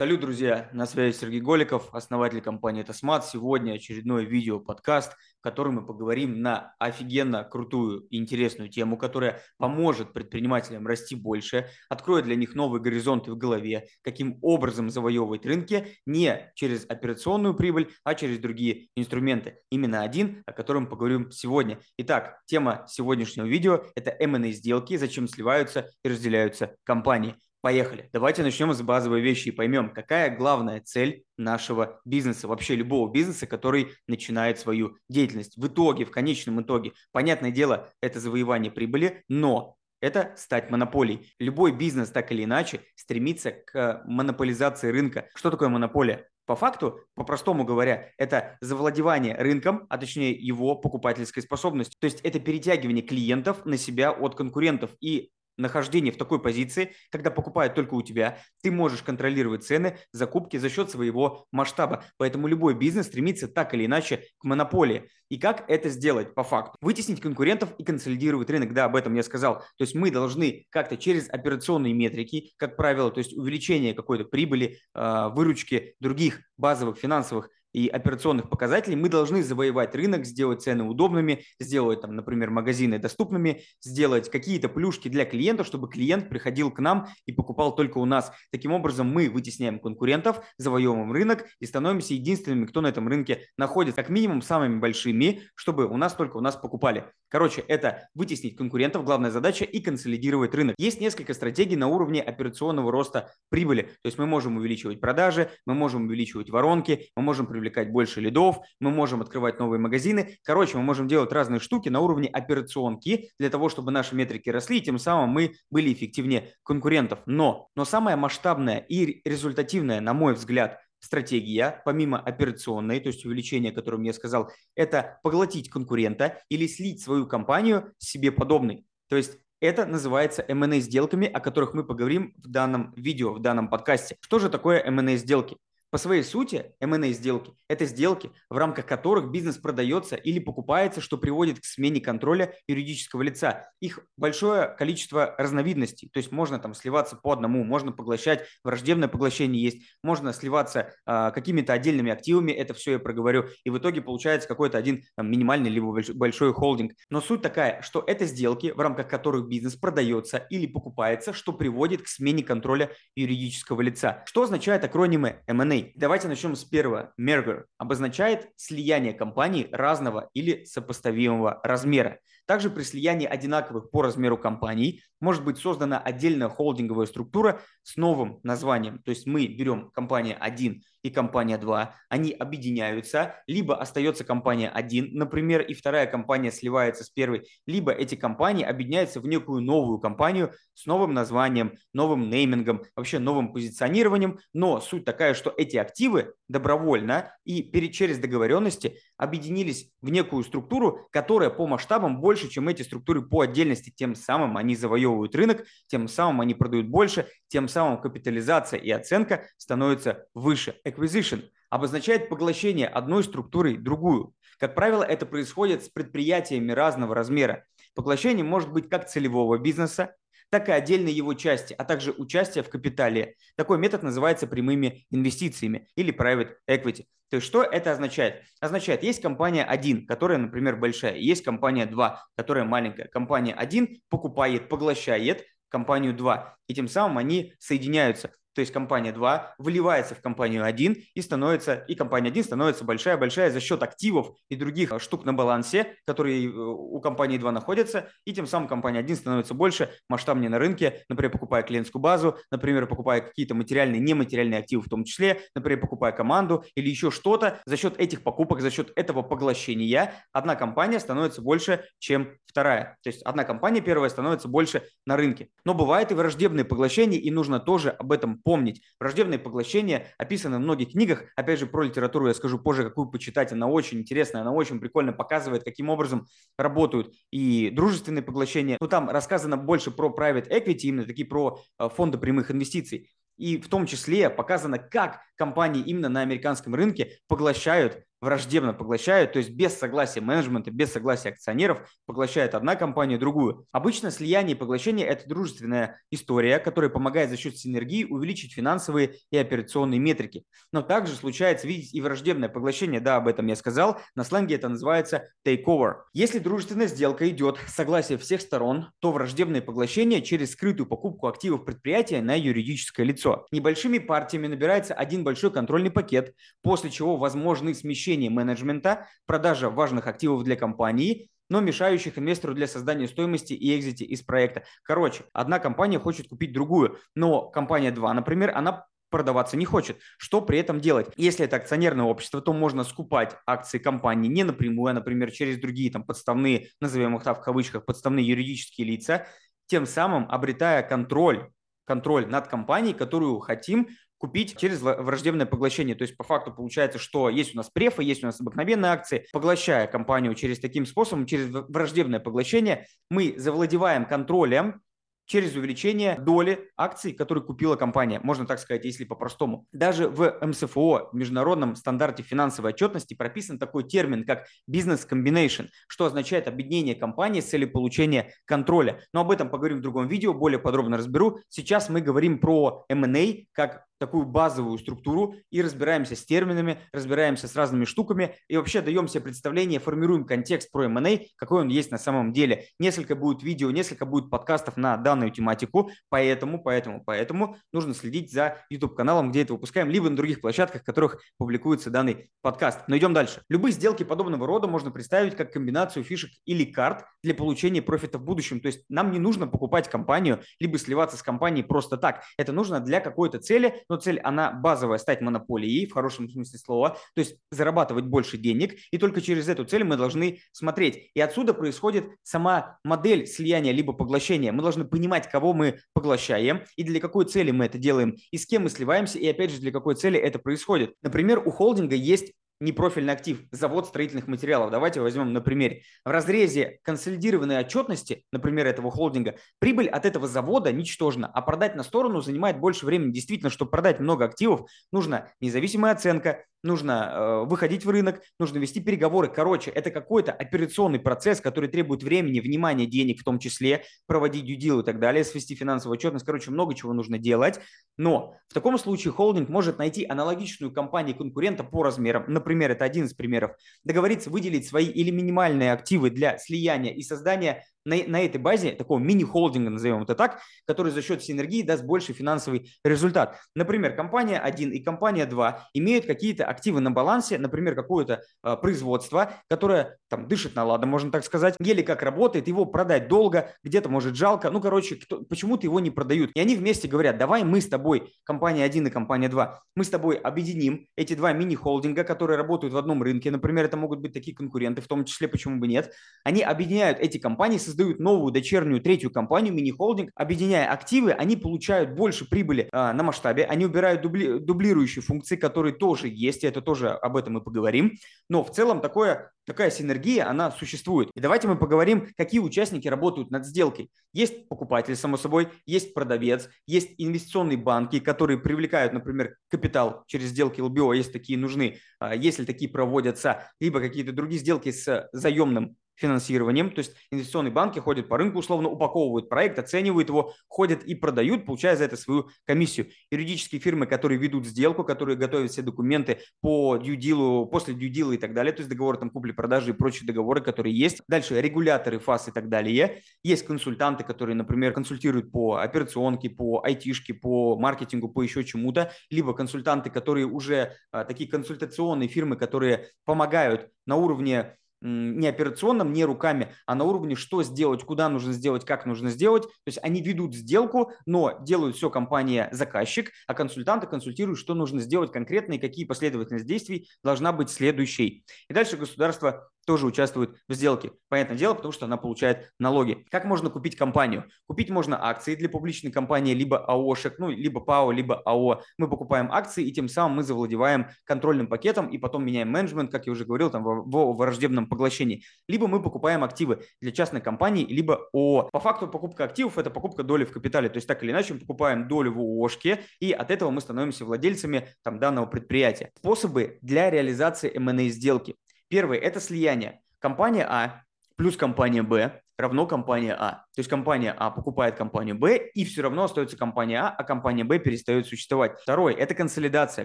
Салют, 0.00 0.20
друзья! 0.20 0.70
На 0.72 0.86
связи 0.86 1.14
Сергей 1.14 1.42
Голиков, 1.42 1.94
основатель 1.94 2.40
компании 2.40 2.82
Тосмат. 2.82 3.26
Сегодня 3.26 3.74
очередной 3.74 4.24
видео-подкаст, 4.24 5.12
в 5.12 5.42
котором 5.42 5.74
мы 5.74 5.84
поговорим 5.84 6.40
на 6.40 6.74
офигенно 6.78 7.44
крутую 7.44 8.06
и 8.08 8.16
интересную 8.16 8.70
тему, 8.70 8.96
которая 8.96 9.42
поможет 9.58 10.14
предпринимателям 10.14 10.86
расти 10.86 11.14
больше, 11.14 11.68
откроет 11.90 12.24
для 12.24 12.34
них 12.34 12.54
новые 12.54 12.80
горизонты 12.80 13.30
в 13.30 13.36
голове, 13.36 13.88
каким 14.00 14.38
образом 14.40 14.88
завоевывать 14.88 15.44
рынки 15.44 15.98
не 16.06 16.50
через 16.54 16.86
операционную 16.88 17.52
прибыль, 17.52 17.90
а 18.02 18.14
через 18.14 18.38
другие 18.38 18.88
инструменты. 18.96 19.58
Именно 19.68 20.00
один, 20.00 20.42
о 20.46 20.54
котором 20.54 20.86
поговорим 20.86 21.30
сегодня. 21.30 21.78
Итак, 21.98 22.40
тема 22.46 22.86
сегодняшнего 22.88 23.44
видео– 23.44 23.84
это 23.94 24.16
M&A 24.18 24.50
сделки, 24.52 24.96
зачем 24.96 25.28
сливаются 25.28 25.90
и 26.02 26.08
разделяются 26.08 26.74
компании. 26.84 27.36
Поехали. 27.62 28.08
Давайте 28.14 28.42
начнем 28.42 28.72
с 28.72 28.80
базовой 28.80 29.20
вещи 29.20 29.48
и 29.48 29.52
поймем, 29.52 29.92
какая 29.92 30.34
главная 30.34 30.80
цель 30.80 31.24
нашего 31.36 32.00
бизнеса, 32.06 32.48
вообще 32.48 32.74
любого 32.74 33.12
бизнеса, 33.12 33.46
который 33.46 33.88
начинает 34.06 34.58
свою 34.58 34.96
деятельность. 35.10 35.58
В 35.58 35.66
итоге, 35.66 36.06
в 36.06 36.10
конечном 36.10 36.62
итоге, 36.62 36.92
понятное 37.12 37.50
дело, 37.50 37.90
это 38.00 38.18
завоевание 38.18 38.72
прибыли, 38.72 39.24
но 39.28 39.76
это 40.00 40.32
стать 40.38 40.70
монополией. 40.70 41.34
Любой 41.38 41.72
бизнес 41.72 42.08
так 42.08 42.32
или 42.32 42.44
иначе 42.44 42.80
стремится 42.94 43.50
к 43.50 44.02
монополизации 44.06 44.90
рынка. 44.90 45.28
Что 45.34 45.50
такое 45.50 45.68
монополия? 45.68 46.26
По 46.46 46.56
факту, 46.56 47.00
по-простому 47.14 47.64
говоря, 47.64 48.08
это 48.16 48.56
завладевание 48.62 49.36
рынком, 49.36 49.86
а 49.90 49.98
точнее 49.98 50.32
его 50.32 50.76
покупательской 50.76 51.42
способностью. 51.42 51.98
То 52.00 52.06
есть 52.06 52.22
это 52.22 52.40
перетягивание 52.40 53.04
клиентов 53.04 53.66
на 53.66 53.76
себя 53.76 54.10
от 54.10 54.34
конкурентов. 54.34 54.92
И 55.00 55.30
нахождение 55.60 56.12
в 56.12 56.16
такой 56.16 56.40
позиции, 56.40 56.92
когда 57.10 57.30
покупают 57.30 57.74
только 57.74 57.94
у 57.94 58.02
тебя, 58.02 58.38
ты 58.62 58.70
можешь 58.70 59.02
контролировать 59.02 59.64
цены 59.64 59.98
закупки 60.12 60.56
за 60.56 60.68
счет 60.68 60.90
своего 60.90 61.46
масштаба. 61.52 62.04
Поэтому 62.16 62.46
любой 62.46 62.74
бизнес 62.74 63.06
стремится 63.06 63.48
так 63.48 63.74
или 63.74 63.86
иначе 63.86 64.24
к 64.38 64.44
монополии. 64.44 65.08
И 65.28 65.38
как 65.38 65.64
это 65.68 65.88
сделать 65.88 66.34
по 66.34 66.42
факту? 66.42 66.76
Вытеснить 66.80 67.20
конкурентов 67.20 67.72
и 67.78 67.84
консолидировать 67.84 68.50
рынок. 68.50 68.74
Да, 68.74 68.86
об 68.86 68.96
этом 68.96 69.14
я 69.14 69.22
сказал. 69.22 69.60
То 69.76 69.82
есть 69.82 69.94
мы 69.94 70.10
должны 70.10 70.66
как-то 70.70 70.96
через 70.96 71.28
операционные 71.30 71.94
метрики, 71.94 72.52
как 72.56 72.76
правило, 72.76 73.10
то 73.10 73.18
есть 73.18 73.36
увеличение 73.36 73.94
какой-то 73.94 74.24
прибыли, 74.24 74.78
а, 74.92 75.28
выручки 75.28 75.94
других 76.00 76.40
базовых 76.56 76.98
финансовых 76.98 77.48
и 77.72 77.88
операционных 77.88 78.48
показателей, 78.48 78.96
мы 78.96 79.08
должны 79.08 79.42
завоевать 79.42 79.94
рынок, 79.94 80.24
сделать 80.24 80.62
цены 80.62 80.84
удобными, 80.84 81.44
сделать, 81.58 82.00
там, 82.00 82.16
например, 82.16 82.50
магазины 82.50 82.98
доступными, 82.98 83.62
сделать 83.80 84.30
какие-то 84.30 84.68
плюшки 84.68 85.08
для 85.08 85.24
клиента, 85.24 85.64
чтобы 85.64 85.88
клиент 85.88 86.28
приходил 86.28 86.70
к 86.70 86.80
нам 86.80 87.08
и 87.26 87.32
покупал 87.32 87.74
только 87.74 87.98
у 87.98 88.04
нас. 88.04 88.32
Таким 88.50 88.72
образом, 88.72 89.08
мы 89.08 89.28
вытесняем 89.30 89.78
конкурентов, 89.78 90.42
завоевываем 90.58 91.12
рынок 91.12 91.46
и 91.60 91.66
становимся 91.66 92.14
единственными, 92.14 92.66
кто 92.66 92.80
на 92.80 92.88
этом 92.88 93.08
рынке 93.08 93.46
находится, 93.56 94.02
как 94.02 94.10
минимум 94.10 94.42
самыми 94.42 94.78
большими, 94.78 95.42
чтобы 95.54 95.86
у 95.86 95.96
нас 95.96 96.14
только 96.14 96.36
у 96.36 96.40
нас 96.40 96.56
покупали. 96.56 97.04
Короче, 97.30 97.62
это 97.62 98.08
вытеснить 98.14 98.56
конкурентов, 98.56 99.04
главная 99.04 99.30
задача, 99.30 99.64
и 99.64 99.80
консолидировать 99.80 100.54
рынок. 100.54 100.74
Есть 100.78 101.00
несколько 101.00 101.32
стратегий 101.32 101.76
на 101.76 101.86
уровне 101.86 102.20
операционного 102.20 102.90
роста 102.90 103.32
прибыли. 103.50 103.82
То 103.82 104.06
есть 104.06 104.18
мы 104.18 104.26
можем 104.26 104.56
увеличивать 104.56 105.00
продажи, 105.00 105.48
мы 105.64 105.74
можем 105.74 106.06
увеличивать 106.06 106.50
воронки, 106.50 107.08
мы 107.14 107.22
можем 107.22 107.46
привлекать 107.46 107.92
больше 107.92 108.20
лидов, 108.20 108.58
мы 108.80 108.90
можем 108.90 109.20
открывать 109.22 109.60
новые 109.60 109.78
магазины. 109.78 110.38
Короче, 110.42 110.76
мы 110.76 110.82
можем 110.82 111.06
делать 111.06 111.32
разные 111.32 111.60
штуки 111.60 111.88
на 111.88 112.00
уровне 112.00 112.28
операционки 112.28 113.30
для 113.38 113.48
того, 113.48 113.68
чтобы 113.68 113.92
наши 113.92 114.16
метрики 114.16 114.50
росли, 114.50 114.78
и 114.78 114.82
тем 114.82 114.98
самым 114.98 115.30
мы 115.30 115.54
были 115.70 115.92
эффективнее 115.92 116.52
конкурентов. 116.64 117.20
Но, 117.26 117.68
но 117.76 117.84
самое 117.84 118.16
масштабное 118.16 118.78
и 118.78 119.20
результативное, 119.28 120.00
на 120.00 120.14
мой 120.14 120.34
взгляд, 120.34 120.80
стратегия, 121.00 121.82
помимо 121.84 122.18
операционной, 122.18 123.00
то 123.00 123.08
есть 123.08 123.24
увеличения, 123.24 123.70
о 123.70 123.74
котором 123.74 124.02
я 124.02 124.12
сказал, 124.12 124.50
это 124.74 125.18
поглотить 125.22 125.68
конкурента 125.70 126.42
или 126.48 126.66
слить 126.66 127.02
свою 127.02 127.26
компанию 127.26 127.92
себе 127.98 128.30
подобной. 128.30 128.84
То 129.08 129.16
есть 129.16 129.38
это 129.60 129.84
называется 129.86 130.42
M&A 130.46 130.80
сделками, 130.80 131.26
о 131.26 131.40
которых 131.40 131.74
мы 131.74 131.84
поговорим 131.84 132.34
в 132.38 132.48
данном 132.48 132.94
видео, 132.94 133.34
в 133.34 133.40
данном 133.40 133.68
подкасте. 133.68 134.16
Что 134.20 134.38
же 134.38 134.48
такое 134.48 134.80
M&A 134.80 135.16
сделки? 135.16 135.56
По 135.90 135.98
своей 135.98 136.22
сути, 136.22 136.72
M&A 136.78 137.10
сделки– 137.10 137.52
это 137.68 137.84
сделки, 137.84 138.30
в 138.48 138.56
рамках 138.56 138.86
которых 138.86 139.32
бизнес 139.32 139.56
продается 139.58 140.14
или 140.14 140.38
покупается, 140.38 141.00
что 141.00 141.18
приводит 141.18 141.58
к 141.58 141.64
смене 141.64 142.00
контроля 142.00 142.54
юридического 142.68 143.22
лица. 143.22 143.68
Их 143.80 143.98
большое 144.16 144.68
количество 144.78 145.34
разновидностей, 145.36 146.08
то 146.12 146.18
есть 146.18 146.30
можно 146.30 146.60
там 146.60 146.74
сливаться 146.74 147.16
по 147.16 147.32
одному, 147.32 147.64
можно 147.64 147.90
поглощать, 147.90 148.46
враждебное 148.62 149.08
поглощение 149.08 149.60
есть, 149.60 149.82
можно 150.04 150.32
сливаться 150.32 150.92
э, 151.06 151.30
какими-то 151.34 151.72
отдельными 151.72 152.12
активами, 152.12 152.52
это 152.52 152.72
все 152.72 152.92
я 152.92 152.98
проговорю, 153.00 153.46
и 153.64 153.70
в 153.70 153.78
итоге 153.78 154.00
получается 154.00 154.46
какой-то 154.46 154.78
один 154.78 155.02
там, 155.16 155.28
минимальный 155.28 155.70
либо 155.70 155.90
большой, 155.90 156.14
большой 156.14 156.52
холдинг. 156.52 156.92
Но 157.10 157.20
суть 157.20 157.42
такая, 157.42 157.82
что 157.82 158.04
это 158.06 158.26
сделки, 158.26 158.70
в 158.70 158.78
рамках 158.78 159.08
которых 159.08 159.48
бизнес 159.48 159.74
продается 159.74 160.38
или 160.50 160.68
покупается, 160.68 161.32
что 161.32 161.52
приводит 161.52 162.02
к 162.02 162.06
смене 162.06 162.44
контроля 162.44 162.92
юридического 163.16 163.80
лица. 163.80 164.22
Что 164.26 164.44
означает 164.44 164.84
акронимы 164.84 165.42
M&A? 165.48 165.79
Давайте 165.94 166.28
начнем 166.28 166.56
с 166.56 166.64
первого. 166.64 167.12
Merger 167.20 167.64
обозначает 167.78 168.48
слияние 168.56 169.12
компаний 169.12 169.68
разного 169.72 170.30
или 170.34 170.64
сопоставимого 170.64 171.60
размера. 171.62 172.20
Также 172.46 172.70
при 172.70 172.82
слиянии 172.82 173.26
одинаковых 173.26 173.90
по 173.90 174.02
размеру 174.02 174.36
компаний 174.36 175.02
может 175.20 175.44
быть 175.44 175.58
создана 175.58 175.98
отдельная 175.98 176.48
холдинговая 176.48 177.06
структура 177.06 177.60
с 177.82 177.96
новым 177.96 178.40
названием. 178.42 178.98
То 179.02 179.10
есть 179.10 179.26
мы 179.26 179.46
берем 179.46 179.90
компания 179.90 180.34
1 180.34 180.82
и 181.02 181.10
компания 181.10 181.58
2, 181.58 181.94
они 182.08 182.32
объединяются, 182.32 183.36
либо 183.46 183.76
остается 183.76 184.24
компания 184.24 184.68
1, 184.68 185.10
например, 185.12 185.62
и 185.62 185.74
вторая 185.74 186.06
компания 186.06 186.50
сливается 186.50 187.04
с 187.04 187.10
первой, 187.10 187.46
либо 187.66 187.92
эти 187.92 188.14
компании 188.14 188.64
объединяются 188.64 189.20
в 189.20 189.26
некую 189.26 189.62
новую 189.62 189.98
компанию 189.98 190.52
с 190.74 190.86
новым 190.86 191.12
названием, 191.12 191.74
новым 191.92 192.30
неймингом, 192.30 192.84
вообще 192.96 193.18
новым 193.18 193.52
позиционированием. 193.52 194.38
Но 194.52 194.80
суть 194.80 195.04
такая, 195.04 195.34
что 195.34 195.52
эти 195.56 195.76
активы 195.76 196.34
добровольно 196.48 197.34
и 197.44 197.62
перед, 197.62 197.92
через 197.92 198.18
договоренности 198.18 198.98
объединились 199.16 199.90
в 200.00 200.10
некую 200.10 200.42
структуру, 200.42 201.08
которая 201.12 201.50
по 201.50 201.66
масштабам 201.66 202.20
больше, 202.20 202.48
чем 202.48 202.68
эти 202.68 202.82
структуры 202.82 203.22
по 203.22 203.42
отдельности. 203.42 203.92
Тем 203.94 204.14
самым 204.14 204.56
они 204.56 204.74
завоевывают 204.74 205.34
рынок, 205.34 205.64
тем 205.86 206.08
самым 206.08 206.40
они 206.40 206.54
продают 206.54 206.86
больше, 206.86 207.28
тем 207.48 207.68
самым 207.68 208.00
капитализация 208.00 208.80
и 208.80 208.90
оценка 208.90 209.46
становятся 209.56 210.26
выше. 210.34 210.76
Acquisition 210.90 211.44
обозначает 211.70 212.28
поглощение 212.28 212.88
одной 212.88 213.24
структуры 213.24 213.76
другую. 213.76 214.34
Как 214.58 214.74
правило, 214.74 215.02
это 215.02 215.24
происходит 215.24 215.84
с 215.84 215.88
предприятиями 215.88 216.72
разного 216.72 217.14
размера. 217.14 217.64
Поглощение 217.94 218.44
может 218.44 218.72
быть 218.72 218.88
как 218.88 219.08
целевого 219.08 219.58
бизнеса, 219.58 220.14
так 220.50 220.68
и 220.68 220.72
отдельной 220.72 221.12
его 221.12 221.34
части, 221.34 221.74
а 221.78 221.84
также 221.84 222.10
участие 222.10 222.64
в 222.64 222.68
капитале. 222.68 223.36
Такой 223.56 223.78
метод 223.78 224.02
называется 224.02 224.46
прямыми 224.46 225.06
инвестициями 225.10 225.88
или 225.94 226.12
private 226.12 226.56
equity. 226.68 227.04
То 227.30 227.36
есть 227.36 227.46
что 227.46 227.62
это 227.62 227.92
означает? 227.92 228.42
Означает, 228.60 229.04
есть 229.04 229.22
компания 229.22 229.64
1, 229.64 230.06
которая, 230.06 230.38
например, 230.38 230.76
большая, 230.76 231.14
есть 231.14 231.44
компания 231.44 231.86
2, 231.86 232.26
которая 232.36 232.64
маленькая. 232.64 233.06
Компания 233.06 233.54
1 233.54 234.02
покупает, 234.08 234.68
поглощает 234.68 235.44
компанию 235.68 236.12
2, 236.12 236.56
и 236.66 236.74
тем 236.74 236.88
самым 236.88 237.18
они 237.18 237.54
соединяются 237.60 238.32
то 238.54 238.60
есть 238.60 238.72
компания 238.72 239.12
2 239.12 239.54
вливается 239.58 240.14
в 240.14 240.20
компанию 240.20 240.64
1 240.64 240.96
и 241.14 241.22
становится, 241.22 241.74
и 241.74 241.94
компания 241.94 242.28
1 242.28 242.44
становится 242.44 242.84
большая-большая 242.84 243.50
за 243.50 243.60
счет 243.60 243.82
активов 243.82 244.32
и 244.48 244.56
других 244.56 244.92
штук 245.00 245.24
на 245.24 245.32
балансе, 245.32 245.96
которые 246.06 246.46
э, 246.46 246.50
у 246.50 247.00
компании 247.00 247.38
2 247.38 247.52
находятся, 247.52 248.08
и 248.24 248.32
тем 248.32 248.46
самым 248.46 248.68
компания 248.68 248.98
1 248.98 249.16
становится 249.16 249.54
больше, 249.54 249.90
масштабнее 250.08 250.50
на 250.50 250.58
рынке, 250.58 251.04
например, 251.08 251.32
покупая 251.32 251.62
клиентскую 251.62 252.02
базу, 252.02 252.38
например, 252.50 252.86
покупая 252.86 253.20
какие-то 253.20 253.54
материальные, 253.54 254.00
нематериальные 254.00 254.60
активы 254.60 254.82
в 254.82 254.88
том 254.88 255.04
числе, 255.04 255.40
например, 255.54 255.80
покупая 255.80 256.12
команду 256.12 256.64
или 256.74 256.88
еще 256.88 257.10
что-то, 257.10 257.60
за 257.66 257.76
счет 257.76 257.98
этих 257.98 258.22
покупок, 258.22 258.60
за 258.60 258.70
счет 258.70 258.92
этого 258.96 259.22
поглощения 259.22 260.12
одна 260.32 260.56
компания 260.56 260.98
становится 260.98 261.42
больше, 261.42 261.84
чем 261.98 262.36
вторая. 262.46 262.96
То 263.02 263.10
есть 263.10 263.22
одна 263.22 263.44
компания 263.44 263.80
первая 263.80 264.10
становится 264.10 264.48
больше 264.48 264.82
на 265.06 265.16
рынке. 265.16 265.48
Но 265.64 265.74
бывает 265.74 266.10
и 266.10 266.14
враждебные 266.14 266.64
поглощения, 266.64 267.18
и 267.18 267.30
нужно 267.30 267.60
тоже 267.60 267.90
об 267.90 268.12
этом 268.12 268.39
помнить. 268.42 268.82
Враждебное 268.98 269.38
поглощение 269.38 270.08
описано 270.18 270.58
в 270.58 270.60
многих 270.60 270.92
книгах. 270.92 271.24
Опять 271.36 271.58
же, 271.58 271.66
про 271.66 271.82
литературу 271.82 272.28
я 272.28 272.34
скажу 272.34 272.58
позже, 272.58 272.84
какую 272.84 273.10
почитать. 273.10 273.52
Она 273.52 273.66
очень 273.66 273.98
интересная, 273.98 274.42
она 274.42 274.52
очень 274.52 274.80
прикольно 274.80 275.12
показывает, 275.12 275.64
каким 275.64 275.88
образом 275.88 276.26
работают 276.58 277.14
и 277.30 277.70
дружественные 277.70 278.22
поглощения. 278.22 278.76
Ну, 278.80 278.88
там 278.88 279.10
рассказано 279.10 279.56
больше 279.56 279.90
про 279.90 280.08
private 280.08 280.48
equity, 280.50 280.82
именно 280.82 281.04
такие 281.04 281.26
про 281.26 281.60
э, 281.78 281.88
фонды 281.88 282.18
прямых 282.18 282.50
инвестиций. 282.50 283.10
И 283.40 283.56
в 283.56 283.68
том 283.68 283.86
числе 283.86 284.28
показано, 284.28 284.78
как 284.78 285.20
компании 285.36 285.82
именно 285.82 286.10
на 286.10 286.20
американском 286.20 286.74
рынке 286.74 287.18
поглощают 287.26 288.04
враждебно 288.20 288.74
поглощают, 288.74 289.32
то 289.32 289.38
есть 289.38 289.50
без 289.50 289.76
согласия 289.76 290.20
менеджмента, 290.20 290.70
без 290.70 290.92
согласия 290.92 291.30
акционеров 291.30 291.88
поглощает 292.06 292.54
одна 292.54 292.76
компания 292.76 293.18
другую. 293.18 293.66
Обычно 293.72 294.10
слияние 294.10 294.54
и 294.54 294.58
поглощение– 294.58 295.06
это 295.08 295.28
дружественная 295.28 296.00
история, 296.10 296.58
которая 296.58 296.90
помогает 296.90 297.30
за 297.30 297.36
счет 297.36 297.56
синергии 297.56 298.04
увеличить 298.04 298.52
финансовые 298.52 299.16
и 299.30 299.36
операционные 299.36 299.98
метрики. 300.00 300.44
Но 300.72 300.82
также 300.82 301.14
случается 301.14 301.66
видеть 301.66 301.94
и 301.94 302.00
враждебное 302.00 302.48
поглощение, 302.48 303.00
да, 303.00 303.16
об 303.16 303.28
этом 303.28 303.46
я 303.46 303.56
сказал, 303.56 304.00
на 304.14 304.24
сленге 304.24 304.56
это 304.56 304.68
называется 304.68 305.28
takeover. 305.46 306.02
Если 306.12 306.38
дружественная 306.38 306.86
сделка 306.86 307.28
идет 307.28 307.58
с 307.66 307.74
согласия 307.74 308.18
всех 308.18 308.40
сторон, 308.40 308.90
то 309.00 309.12
враждебное 309.12 309.62
поглощение 309.62 310.22
через 310.22 310.52
скрытую 310.52 310.86
покупку 310.86 311.26
активов 311.26 311.64
предприятия 311.64 312.20
на 312.20 312.38
юридическое 312.38 313.06
лицо. 313.06 313.46
Небольшими 313.50 313.98
партиями 313.98 314.46
набирается 314.46 314.94
один 314.94 315.24
большой 315.24 315.50
контрольный 315.50 315.90
пакет, 315.90 316.34
после 316.62 316.90
чего 316.90 317.16
возможны 317.16 317.74
смещение 318.10 318.30
менеджмента, 318.30 319.06
продажа 319.26 319.70
важных 319.70 320.06
активов 320.06 320.42
для 320.42 320.56
компании, 320.56 321.30
но 321.48 321.60
мешающих 321.60 322.18
инвестору 322.18 322.54
для 322.54 322.66
создания 322.66 323.06
стоимости 323.06 323.52
и 323.52 323.78
экзити 323.78 324.02
из 324.04 324.22
проекта. 324.22 324.64
Короче, 324.82 325.24
одна 325.32 325.58
компания 325.58 325.98
хочет 325.98 326.28
купить 326.28 326.52
другую, 326.52 326.98
но 327.14 327.48
компания 327.48 327.92
2, 327.92 328.14
например, 328.14 328.52
она 328.54 328.86
продаваться 329.10 329.56
не 329.56 329.64
хочет. 329.64 329.98
Что 330.18 330.40
при 330.40 330.58
этом 330.58 330.80
делать? 330.80 331.08
Если 331.16 331.44
это 331.44 331.56
акционерное 331.56 332.04
общество, 332.04 332.40
то 332.40 332.52
можно 332.52 332.84
скупать 332.84 333.36
акции 333.46 333.78
компании 333.78 334.28
не 334.28 334.44
напрямую, 334.44 334.90
а, 334.90 334.94
например, 334.94 335.30
через 335.30 335.58
другие 335.58 335.90
там 335.92 336.04
подставные, 336.04 336.68
назовем 336.80 337.16
их 337.16 337.22
так 337.22 337.38
в 337.38 337.42
кавычках, 337.42 337.84
подставные 337.84 338.26
юридические 338.26 338.88
лица, 338.88 339.26
тем 339.66 339.86
самым 339.86 340.26
обретая 340.30 340.82
контроль 340.82 341.50
контроль 341.90 342.28
над 342.28 342.46
компанией, 342.46 342.94
которую 342.94 343.40
хотим 343.40 343.88
купить 344.20 344.56
через 344.56 344.80
враждебное 344.82 345.46
поглощение. 345.46 345.96
То 345.96 346.02
есть 346.02 346.16
по 346.16 346.24
факту 346.24 346.52
получается, 346.52 346.98
что 346.98 347.30
есть 347.30 347.54
у 347.54 347.56
нас 347.56 347.70
префы, 347.70 348.04
есть 348.04 348.22
у 348.22 348.26
нас 348.26 348.40
обыкновенные 348.40 348.92
акции. 348.92 349.26
Поглощая 349.32 349.86
компанию 349.86 350.34
через 350.34 350.60
таким 350.60 350.84
способом, 350.84 351.26
через 351.26 351.48
враждебное 351.50 352.20
поглощение, 352.20 352.86
мы 353.08 353.34
завладеваем 353.38 354.04
контролем 354.04 354.82
через 355.30 355.54
увеличение 355.54 356.18
доли 356.18 356.70
акций, 356.76 357.12
которые 357.12 357.44
купила 357.44 357.76
компания. 357.76 358.18
Можно 358.20 358.46
так 358.46 358.58
сказать, 358.58 358.84
если 358.84 359.04
по-простому. 359.04 359.64
Даже 359.70 360.08
в 360.08 360.36
МСФО, 360.42 361.10
в 361.12 361.14
Международном 361.14 361.76
стандарте 361.76 362.24
финансовой 362.24 362.72
отчетности, 362.72 363.14
прописан 363.14 363.56
такой 363.56 363.84
термин, 363.84 364.26
как 364.26 364.46
бизнес 364.66 365.06
combination, 365.08 365.68
что 365.86 366.06
означает 366.06 366.48
объединение 366.48 366.96
компании 366.96 367.40
с 367.40 367.48
целью 367.48 367.70
получения 367.70 368.34
контроля. 368.44 369.02
Но 369.12 369.20
об 369.20 369.30
этом 369.30 369.50
поговорим 369.50 369.78
в 369.78 369.82
другом 369.82 370.08
видео, 370.08 370.34
более 370.34 370.58
подробно 370.58 370.96
разберу. 370.96 371.38
Сейчас 371.48 371.88
мы 371.88 372.00
говорим 372.00 372.40
про 372.40 372.84
M&A 372.88 373.46
как 373.52 373.84
такую 374.00 374.24
базовую 374.24 374.78
структуру 374.78 375.36
и 375.50 375.62
разбираемся 375.62 376.16
с 376.16 376.24
терминами, 376.24 376.80
разбираемся 376.92 377.46
с 377.46 377.54
разными 377.54 377.84
штуками 377.84 378.34
и 378.48 378.56
вообще 378.56 378.80
даем 378.80 379.06
себе 379.06 379.20
представление, 379.20 379.78
формируем 379.78 380.24
контекст 380.24 380.72
про 380.72 380.84
M&A, 380.84 381.26
какой 381.36 381.60
он 381.60 381.68
есть 381.68 381.90
на 381.90 381.98
самом 381.98 382.32
деле. 382.32 382.64
Несколько 382.78 383.14
будет 383.14 383.42
видео, 383.42 383.70
несколько 383.70 384.06
будет 384.06 384.30
подкастов 384.30 384.78
на 384.78 384.96
данную 384.96 385.30
тематику, 385.30 385.90
поэтому, 386.08 386.62
поэтому, 386.62 387.04
поэтому 387.04 387.58
нужно 387.72 387.94
следить 387.94 388.32
за 388.32 388.64
YouTube-каналом, 388.70 389.30
где 389.30 389.42
это 389.42 389.52
выпускаем, 389.52 389.90
либо 389.90 390.08
на 390.08 390.16
других 390.16 390.40
площадках, 390.40 390.82
в 390.82 390.86
которых 390.86 391.20
публикуется 391.36 391.90
данный 391.90 392.30
подкаст. 392.40 392.80
Но 392.88 392.96
идем 392.96 393.12
дальше. 393.12 393.42
Любые 393.50 393.72
сделки 393.72 394.02
подобного 394.02 394.46
рода 394.46 394.66
можно 394.66 394.90
представить 394.90 395.36
как 395.36 395.52
комбинацию 395.52 396.04
фишек 396.04 396.30
или 396.46 396.64
карт 396.64 397.04
для 397.22 397.34
получения 397.34 397.82
профита 397.82 398.16
в 398.16 398.24
будущем. 398.24 398.60
То 398.60 398.68
есть 398.68 398.84
нам 398.88 399.12
не 399.12 399.18
нужно 399.18 399.46
покупать 399.46 399.90
компанию, 399.90 400.40
либо 400.58 400.78
сливаться 400.78 401.18
с 401.18 401.22
компанией 401.22 401.64
просто 401.64 401.98
так. 401.98 402.22
Это 402.38 402.52
нужно 402.52 402.80
для 402.80 403.00
какой-то 403.00 403.38
цели, 403.38 403.82
но 403.90 403.96
цель, 403.96 404.18
она 404.20 404.52
базовая, 404.52 404.98
стать 404.98 405.20
монополией 405.20 405.86
в 405.86 405.92
хорошем 405.92 406.30
смысле 406.30 406.58
слова, 406.58 406.90
то 407.14 407.18
есть 407.18 407.36
зарабатывать 407.50 408.06
больше 408.06 408.38
денег, 408.38 408.76
и 408.90 408.96
только 408.96 409.20
через 409.20 409.48
эту 409.48 409.64
цель 409.64 409.84
мы 409.84 409.96
должны 409.96 410.40
смотреть. 410.52 411.10
И 411.12 411.20
отсюда 411.20 411.52
происходит 411.52 412.06
сама 412.22 412.78
модель 412.84 413.26
слияния 413.26 413.72
либо 413.72 413.92
поглощения. 413.92 414.52
Мы 414.52 414.62
должны 414.62 414.84
понимать, 414.84 415.28
кого 415.28 415.52
мы 415.52 415.80
поглощаем, 415.92 416.62
и 416.76 416.84
для 416.84 417.00
какой 417.00 417.26
цели 417.26 417.50
мы 417.50 417.66
это 417.66 417.76
делаем, 417.78 418.16
и 418.30 418.38
с 418.38 418.46
кем 418.46 418.62
мы 418.62 418.70
сливаемся, 418.70 419.18
и 419.18 419.26
опять 419.26 419.50
же, 419.50 419.60
для 419.60 419.72
какой 419.72 419.96
цели 419.96 420.18
это 420.18 420.38
происходит. 420.38 420.94
Например, 421.02 421.42
у 421.44 421.50
холдинга 421.50 421.96
есть 421.96 422.32
непрофильный 422.60 423.12
актив, 423.12 423.42
завод 423.50 423.86
строительных 423.86 424.26
материалов. 424.26 424.70
Давайте 424.70 425.00
возьмем 425.00 425.32
на 425.32 425.40
примере. 425.40 425.82
В 426.04 426.10
разрезе 426.10 426.78
консолидированной 426.82 427.58
отчетности, 427.58 428.24
например, 428.32 428.66
этого 428.66 428.90
холдинга, 428.90 429.36
прибыль 429.58 429.88
от 429.88 430.04
этого 430.04 430.28
завода 430.28 430.70
ничтожна, 430.70 431.26
а 431.26 431.40
продать 431.42 431.74
на 431.74 431.82
сторону 431.82 432.20
занимает 432.20 432.60
больше 432.60 432.86
времени. 432.86 433.12
Действительно, 433.12 433.50
чтобы 433.50 433.70
продать 433.70 434.00
много 434.00 434.26
активов, 434.26 434.68
нужна 434.92 435.28
независимая 435.40 435.92
оценка, 435.92 436.44
нужно 436.62 437.10
э, 437.12 437.44
выходить 437.46 437.84
в 437.84 437.90
рынок, 437.90 438.20
нужно 438.38 438.58
вести 438.58 438.80
переговоры. 438.80 439.28
Короче, 439.28 439.70
это 439.70 439.90
какой-то 439.90 440.32
операционный 440.32 440.98
процесс, 440.98 441.40
который 441.40 441.68
требует 441.68 442.02
времени, 442.02 442.40
внимания, 442.40 442.86
денег 442.86 443.20
в 443.20 443.24
том 443.24 443.38
числе, 443.38 443.84
проводить 444.06 444.44
дюдил 444.44 444.80
и 444.80 444.84
так 444.84 445.00
далее, 445.00 445.24
свести 445.24 445.54
финансовую 445.54 445.96
отчетность. 445.96 446.26
Короче, 446.26 446.50
много 446.50 446.74
чего 446.74 446.92
нужно 446.92 447.18
делать. 447.18 447.60
Но 447.96 448.34
в 448.48 448.54
таком 448.54 448.78
случае 448.78 449.12
холдинг 449.12 449.48
может 449.48 449.78
найти 449.78 450.04
аналогичную 450.04 450.72
компанию 450.72 451.16
конкурента 451.16 451.64
по 451.64 451.82
размерам. 451.82 452.24
Например, 452.28 452.49
это 452.72 452.84
один 452.84 453.06
из 453.06 453.14
примеров. 453.14 453.52
Договориться 453.84 454.30
выделить 454.30 454.66
свои 454.66 454.86
или 454.86 455.10
минимальные 455.10 455.72
активы 455.72 456.10
для 456.10 456.38
слияния 456.38 456.92
и 456.92 457.02
создания 457.02 457.64
на, 457.84 457.96
на 458.06 458.24
этой 458.24 458.38
базе 458.38 458.72
такого 458.72 458.98
мини-холдинга, 458.98 459.70
назовем 459.70 460.02
это 460.02 460.14
так, 460.14 460.40
который 460.66 460.92
за 460.92 461.02
счет 461.02 461.22
синергии 461.22 461.62
даст 461.62 461.84
больший 461.84 462.14
финансовый 462.14 462.72
результат. 462.84 463.38
Например, 463.54 463.94
компания 463.94 464.38
1 464.38 464.72
и 464.72 464.80
компания 464.80 465.26
2 465.26 465.68
имеют 465.74 466.06
какие-то 466.06 466.44
активы 466.44 466.80
на 466.80 466.90
балансе, 466.90 467.38
например, 467.38 467.74
какое-то 467.74 468.22
э, 468.42 468.56
производство, 468.56 469.32
которое 469.48 469.98
там 470.08 470.28
дышит 470.28 470.54
на 470.56 470.64
ладно, 470.64 470.86
можно 470.86 471.10
так 471.10 471.24
сказать, 471.24 471.56
еле 471.60 471.82
как 471.82 472.02
работает, 472.02 472.48
его 472.48 472.64
продать 472.66 473.08
долго, 473.08 473.52
где-то 473.62 473.88
может 473.88 474.16
жалко, 474.16 474.50
ну, 474.50 474.60
короче, 474.60 474.98
почему-то 475.28 475.66
его 475.66 475.80
не 475.80 475.90
продают. 475.90 476.30
И 476.34 476.40
они 476.40 476.56
вместе 476.56 476.88
говорят, 476.88 477.18
давай 477.18 477.44
мы 477.44 477.60
с 477.60 477.68
тобой, 477.68 478.12
компания 478.24 478.64
1 478.64 478.86
и 478.86 478.90
компания 478.90 479.28
2, 479.28 479.62
мы 479.76 479.84
с 479.84 479.88
тобой 479.88 480.16
объединим 480.16 480.86
эти 480.96 481.14
два 481.14 481.32
мини-холдинга, 481.32 482.04
которые 482.04 482.36
работают 482.36 482.74
в 482.74 482.76
одном 482.76 483.02
рынке, 483.02 483.30
например, 483.30 483.64
это 483.64 483.76
могут 483.76 484.00
быть 484.00 484.12
такие 484.12 484.36
конкуренты, 484.36 484.82
в 484.82 484.88
том 484.88 485.04
числе, 485.04 485.28
почему 485.28 485.58
бы 485.58 485.66
нет, 485.66 485.92
они 486.24 486.42
объединяют 486.42 486.98
эти 486.98 487.18
компании 487.18 487.58
создают 487.70 488.00
новую 488.00 488.32
дочернюю 488.32 488.80
третью 488.80 489.10
компанию, 489.10 489.54
мини-холдинг, 489.54 490.10
объединяя 490.14 490.70
активы, 490.70 491.12
они 491.12 491.36
получают 491.36 491.94
больше 491.94 492.28
прибыли 492.28 492.68
а, 492.72 492.92
на 492.92 493.02
масштабе, 493.02 493.44
они 493.44 493.64
убирают 493.64 494.02
дубли, 494.02 494.38
дублирующие 494.38 495.02
функции, 495.02 495.36
которые 495.36 495.72
тоже 495.72 496.08
есть, 496.08 496.44
и 496.44 496.46
это 496.46 496.60
тоже 496.60 496.90
об 496.90 497.16
этом 497.16 497.34
мы 497.34 497.40
поговорим. 497.40 497.96
Но 498.28 498.44
в 498.44 498.50
целом 498.50 498.80
такое 498.80 499.30
такая 499.46 499.70
синергия, 499.70 500.28
она 500.28 500.50
существует. 500.52 501.10
И 501.14 501.20
давайте 501.20 501.48
мы 501.48 501.56
поговорим, 501.56 502.08
какие 502.16 502.40
участники 502.40 502.86
работают 502.86 503.30
над 503.30 503.44
сделкой. 503.44 503.90
Есть 504.12 504.48
покупатель, 504.48 504.94
само 504.94 505.16
собой, 505.16 505.48
есть 505.66 505.92
продавец, 505.94 506.48
есть 506.66 506.90
инвестиционные 506.98 507.56
банки, 507.56 507.98
которые 507.98 508.38
привлекают, 508.38 508.92
например, 508.92 509.36
капитал 509.48 510.04
через 510.06 510.26
сделки 510.28 510.60
ЛБО, 510.60 510.92
если 510.92 511.12
такие 511.12 511.38
нужны, 511.38 511.78
а, 511.98 512.14
если 512.14 512.44
такие 512.44 512.70
проводятся, 512.70 513.50
либо 513.60 513.80
какие-то 513.80 514.12
другие 514.12 514.40
сделки 514.40 514.70
с 514.70 515.08
заемным 515.12 515.76
финансированием, 516.00 516.70
то 516.70 516.78
есть 516.80 516.94
инвестиционные 517.10 517.52
банки 517.52 517.78
ходят 517.78 518.08
по 518.08 518.16
рынку, 518.16 518.38
условно 518.38 518.68
упаковывают 518.68 519.28
проект, 519.28 519.58
оценивают 519.58 520.08
его, 520.08 520.32
ходят 520.48 520.82
и 520.84 520.94
продают, 520.94 521.44
получая 521.44 521.76
за 521.76 521.84
это 521.84 521.96
свою 521.96 522.30
комиссию. 522.46 522.88
Юридические 523.10 523.60
фирмы, 523.60 523.86
которые 523.86 524.18
ведут 524.18 524.46
сделку, 524.46 524.82
которые 524.82 525.16
готовят 525.16 525.50
все 525.50 525.62
документы 525.62 526.20
по 526.40 526.76
дьюдилу, 526.78 527.46
после 527.46 527.74
дьюдила 527.74 528.12
и 528.12 528.18
так 528.18 528.32
далее, 528.32 528.52
то 528.52 528.60
есть 528.60 528.70
договоры 528.70 528.98
там 528.98 529.10
купли-продажи 529.10 529.70
и 529.70 529.74
прочие 529.74 530.06
договоры, 530.06 530.40
которые 530.40 530.76
есть. 530.76 531.02
Дальше 531.08 531.40
регуляторы, 531.40 531.98
ФАС 531.98 532.28
и 532.28 532.32
так 532.32 532.48
далее. 532.48 533.02
Есть 533.22 533.46
консультанты, 533.46 534.04
которые, 534.04 534.34
например, 534.34 534.72
консультируют 534.72 535.30
по 535.30 535.56
операционке, 535.56 536.30
по 536.30 536.62
айтишке, 536.64 537.12
по 537.12 537.56
маркетингу, 537.56 538.08
по 538.08 538.22
еще 538.22 538.42
чему-то, 538.44 538.92
либо 539.10 539.34
консультанты, 539.34 539.90
которые 539.90 540.26
уже 540.26 540.76
а, 540.92 541.04
такие 541.04 541.28
консультационные 541.28 542.08
фирмы, 542.08 542.36
которые 542.36 542.88
помогают 543.04 543.70
на 543.86 543.96
уровне 543.96 544.56
не 544.80 545.28
операционном, 545.28 545.92
не 545.92 546.04
руками, 546.04 546.54
а 546.66 546.74
на 546.74 546.84
уровне, 546.84 547.14
что 547.14 547.42
сделать, 547.42 547.84
куда 547.84 548.08
нужно 548.08 548.32
сделать, 548.32 548.64
как 548.64 548.86
нужно 548.86 549.10
сделать. 549.10 549.44
То 549.44 549.66
есть 549.66 549.78
они 549.82 550.00
ведут 550.02 550.34
сделку, 550.34 550.92
но 551.06 551.38
делают 551.42 551.76
все 551.76 551.90
компания-заказчик, 551.90 553.10
а 553.26 553.34
консультанты 553.34 553.86
консультируют, 553.86 554.38
что 554.38 554.54
нужно 554.54 554.80
сделать 554.80 555.12
конкретно 555.12 555.54
и 555.54 555.58
какие 555.58 555.84
последовательность 555.84 556.46
действий 556.46 556.88
должна 557.04 557.32
быть 557.32 557.50
следующей. 557.50 558.24
И 558.48 558.54
дальше 558.54 558.76
государство 558.76 559.50
тоже 559.66 559.86
участвует 559.86 560.36
в 560.48 560.54
сделке. 560.54 560.92
Понятное 561.08 561.36
дело, 561.36 561.54
потому 561.54 561.72
что 561.72 561.86
она 561.86 561.96
получает 561.96 562.52
налоги. 562.58 563.06
Как 563.10 563.24
можно 563.24 563.50
купить 563.50 563.76
компанию? 563.76 564.24
Купить 564.46 564.70
можно 564.70 565.08
акции 565.08 565.34
для 565.34 565.48
публичной 565.48 565.90
компании, 565.90 566.34
либо 566.34 566.58
АОшек, 566.58 567.18
ну, 567.18 567.28
либо 567.28 567.60
ПАО, 567.60 567.92
либо 567.92 568.20
АО. 568.24 568.62
Мы 568.78 568.88
покупаем 568.88 569.30
акции, 569.30 569.64
и 569.64 569.72
тем 569.72 569.88
самым 569.88 570.18
мы 570.18 570.22
завладеваем 570.22 570.88
контрольным 571.04 571.46
пакетом, 571.46 571.88
и 571.88 571.98
потом 571.98 572.24
меняем 572.24 572.50
менеджмент, 572.50 572.90
как 572.90 573.06
я 573.06 573.12
уже 573.12 573.24
говорил, 573.24 573.50
там, 573.50 573.62
в, 573.62 573.90
в 573.90 574.16
враждебном 574.16 574.66
поглощении. 574.66 575.24
Либо 575.48 575.66
мы 575.66 575.82
покупаем 575.82 576.24
активы 576.24 576.62
для 576.80 576.92
частной 576.92 577.20
компании, 577.20 577.64
либо 577.64 578.08
ООО. 578.12 578.48
По 578.50 578.60
факту 578.60 578.88
покупка 578.88 579.24
активов– 579.24 579.58
это 579.58 579.70
покупка 579.70 580.02
доли 580.02 580.24
в 580.24 580.32
капитале. 580.32 580.68
То 580.68 580.76
есть 580.76 580.88
так 580.88 581.02
или 581.02 581.12
иначе 581.12 581.34
мы 581.34 581.40
покупаем 581.40 581.88
долю 581.88 582.12
в 582.12 582.18
ООшке, 582.18 582.80
и 583.00 583.12
от 583.12 583.30
этого 583.30 583.50
мы 583.50 583.60
становимся 583.60 584.04
владельцами 584.04 584.68
там, 584.82 584.98
данного 584.98 585.26
предприятия. 585.26 585.90
Способы 585.98 586.58
для 586.62 586.90
реализации 586.90 587.54
M&A 587.54 587.88
сделки. 587.88 588.36
Первый– 588.70 588.98
это 589.00 589.18
слияние. 589.18 589.82
Компания 589.98 590.46
А 590.48 590.84
плюс 591.16 591.36
компания 591.36 591.82
Б 591.82 592.22
равно 592.40 592.66
компания 592.66 593.14
А. 593.14 593.44
То 593.54 593.58
есть 593.60 593.68
компания 593.68 594.14
А 594.16 594.30
покупает 594.30 594.76
компанию 594.76 595.16
Б, 595.16 595.50
и 595.54 595.64
все 595.64 595.82
равно 595.82 596.04
остается 596.04 596.36
компания 596.36 596.80
А, 596.80 596.88
а 596.88 597.04
компания 597.04 597.44
Б 597.44 597.58
перестает 597.58 598.06
существовать. 598.06 598.58
Второй– 598.60 598.94
это 598.94 599.14
консолидация. 599.14 599.84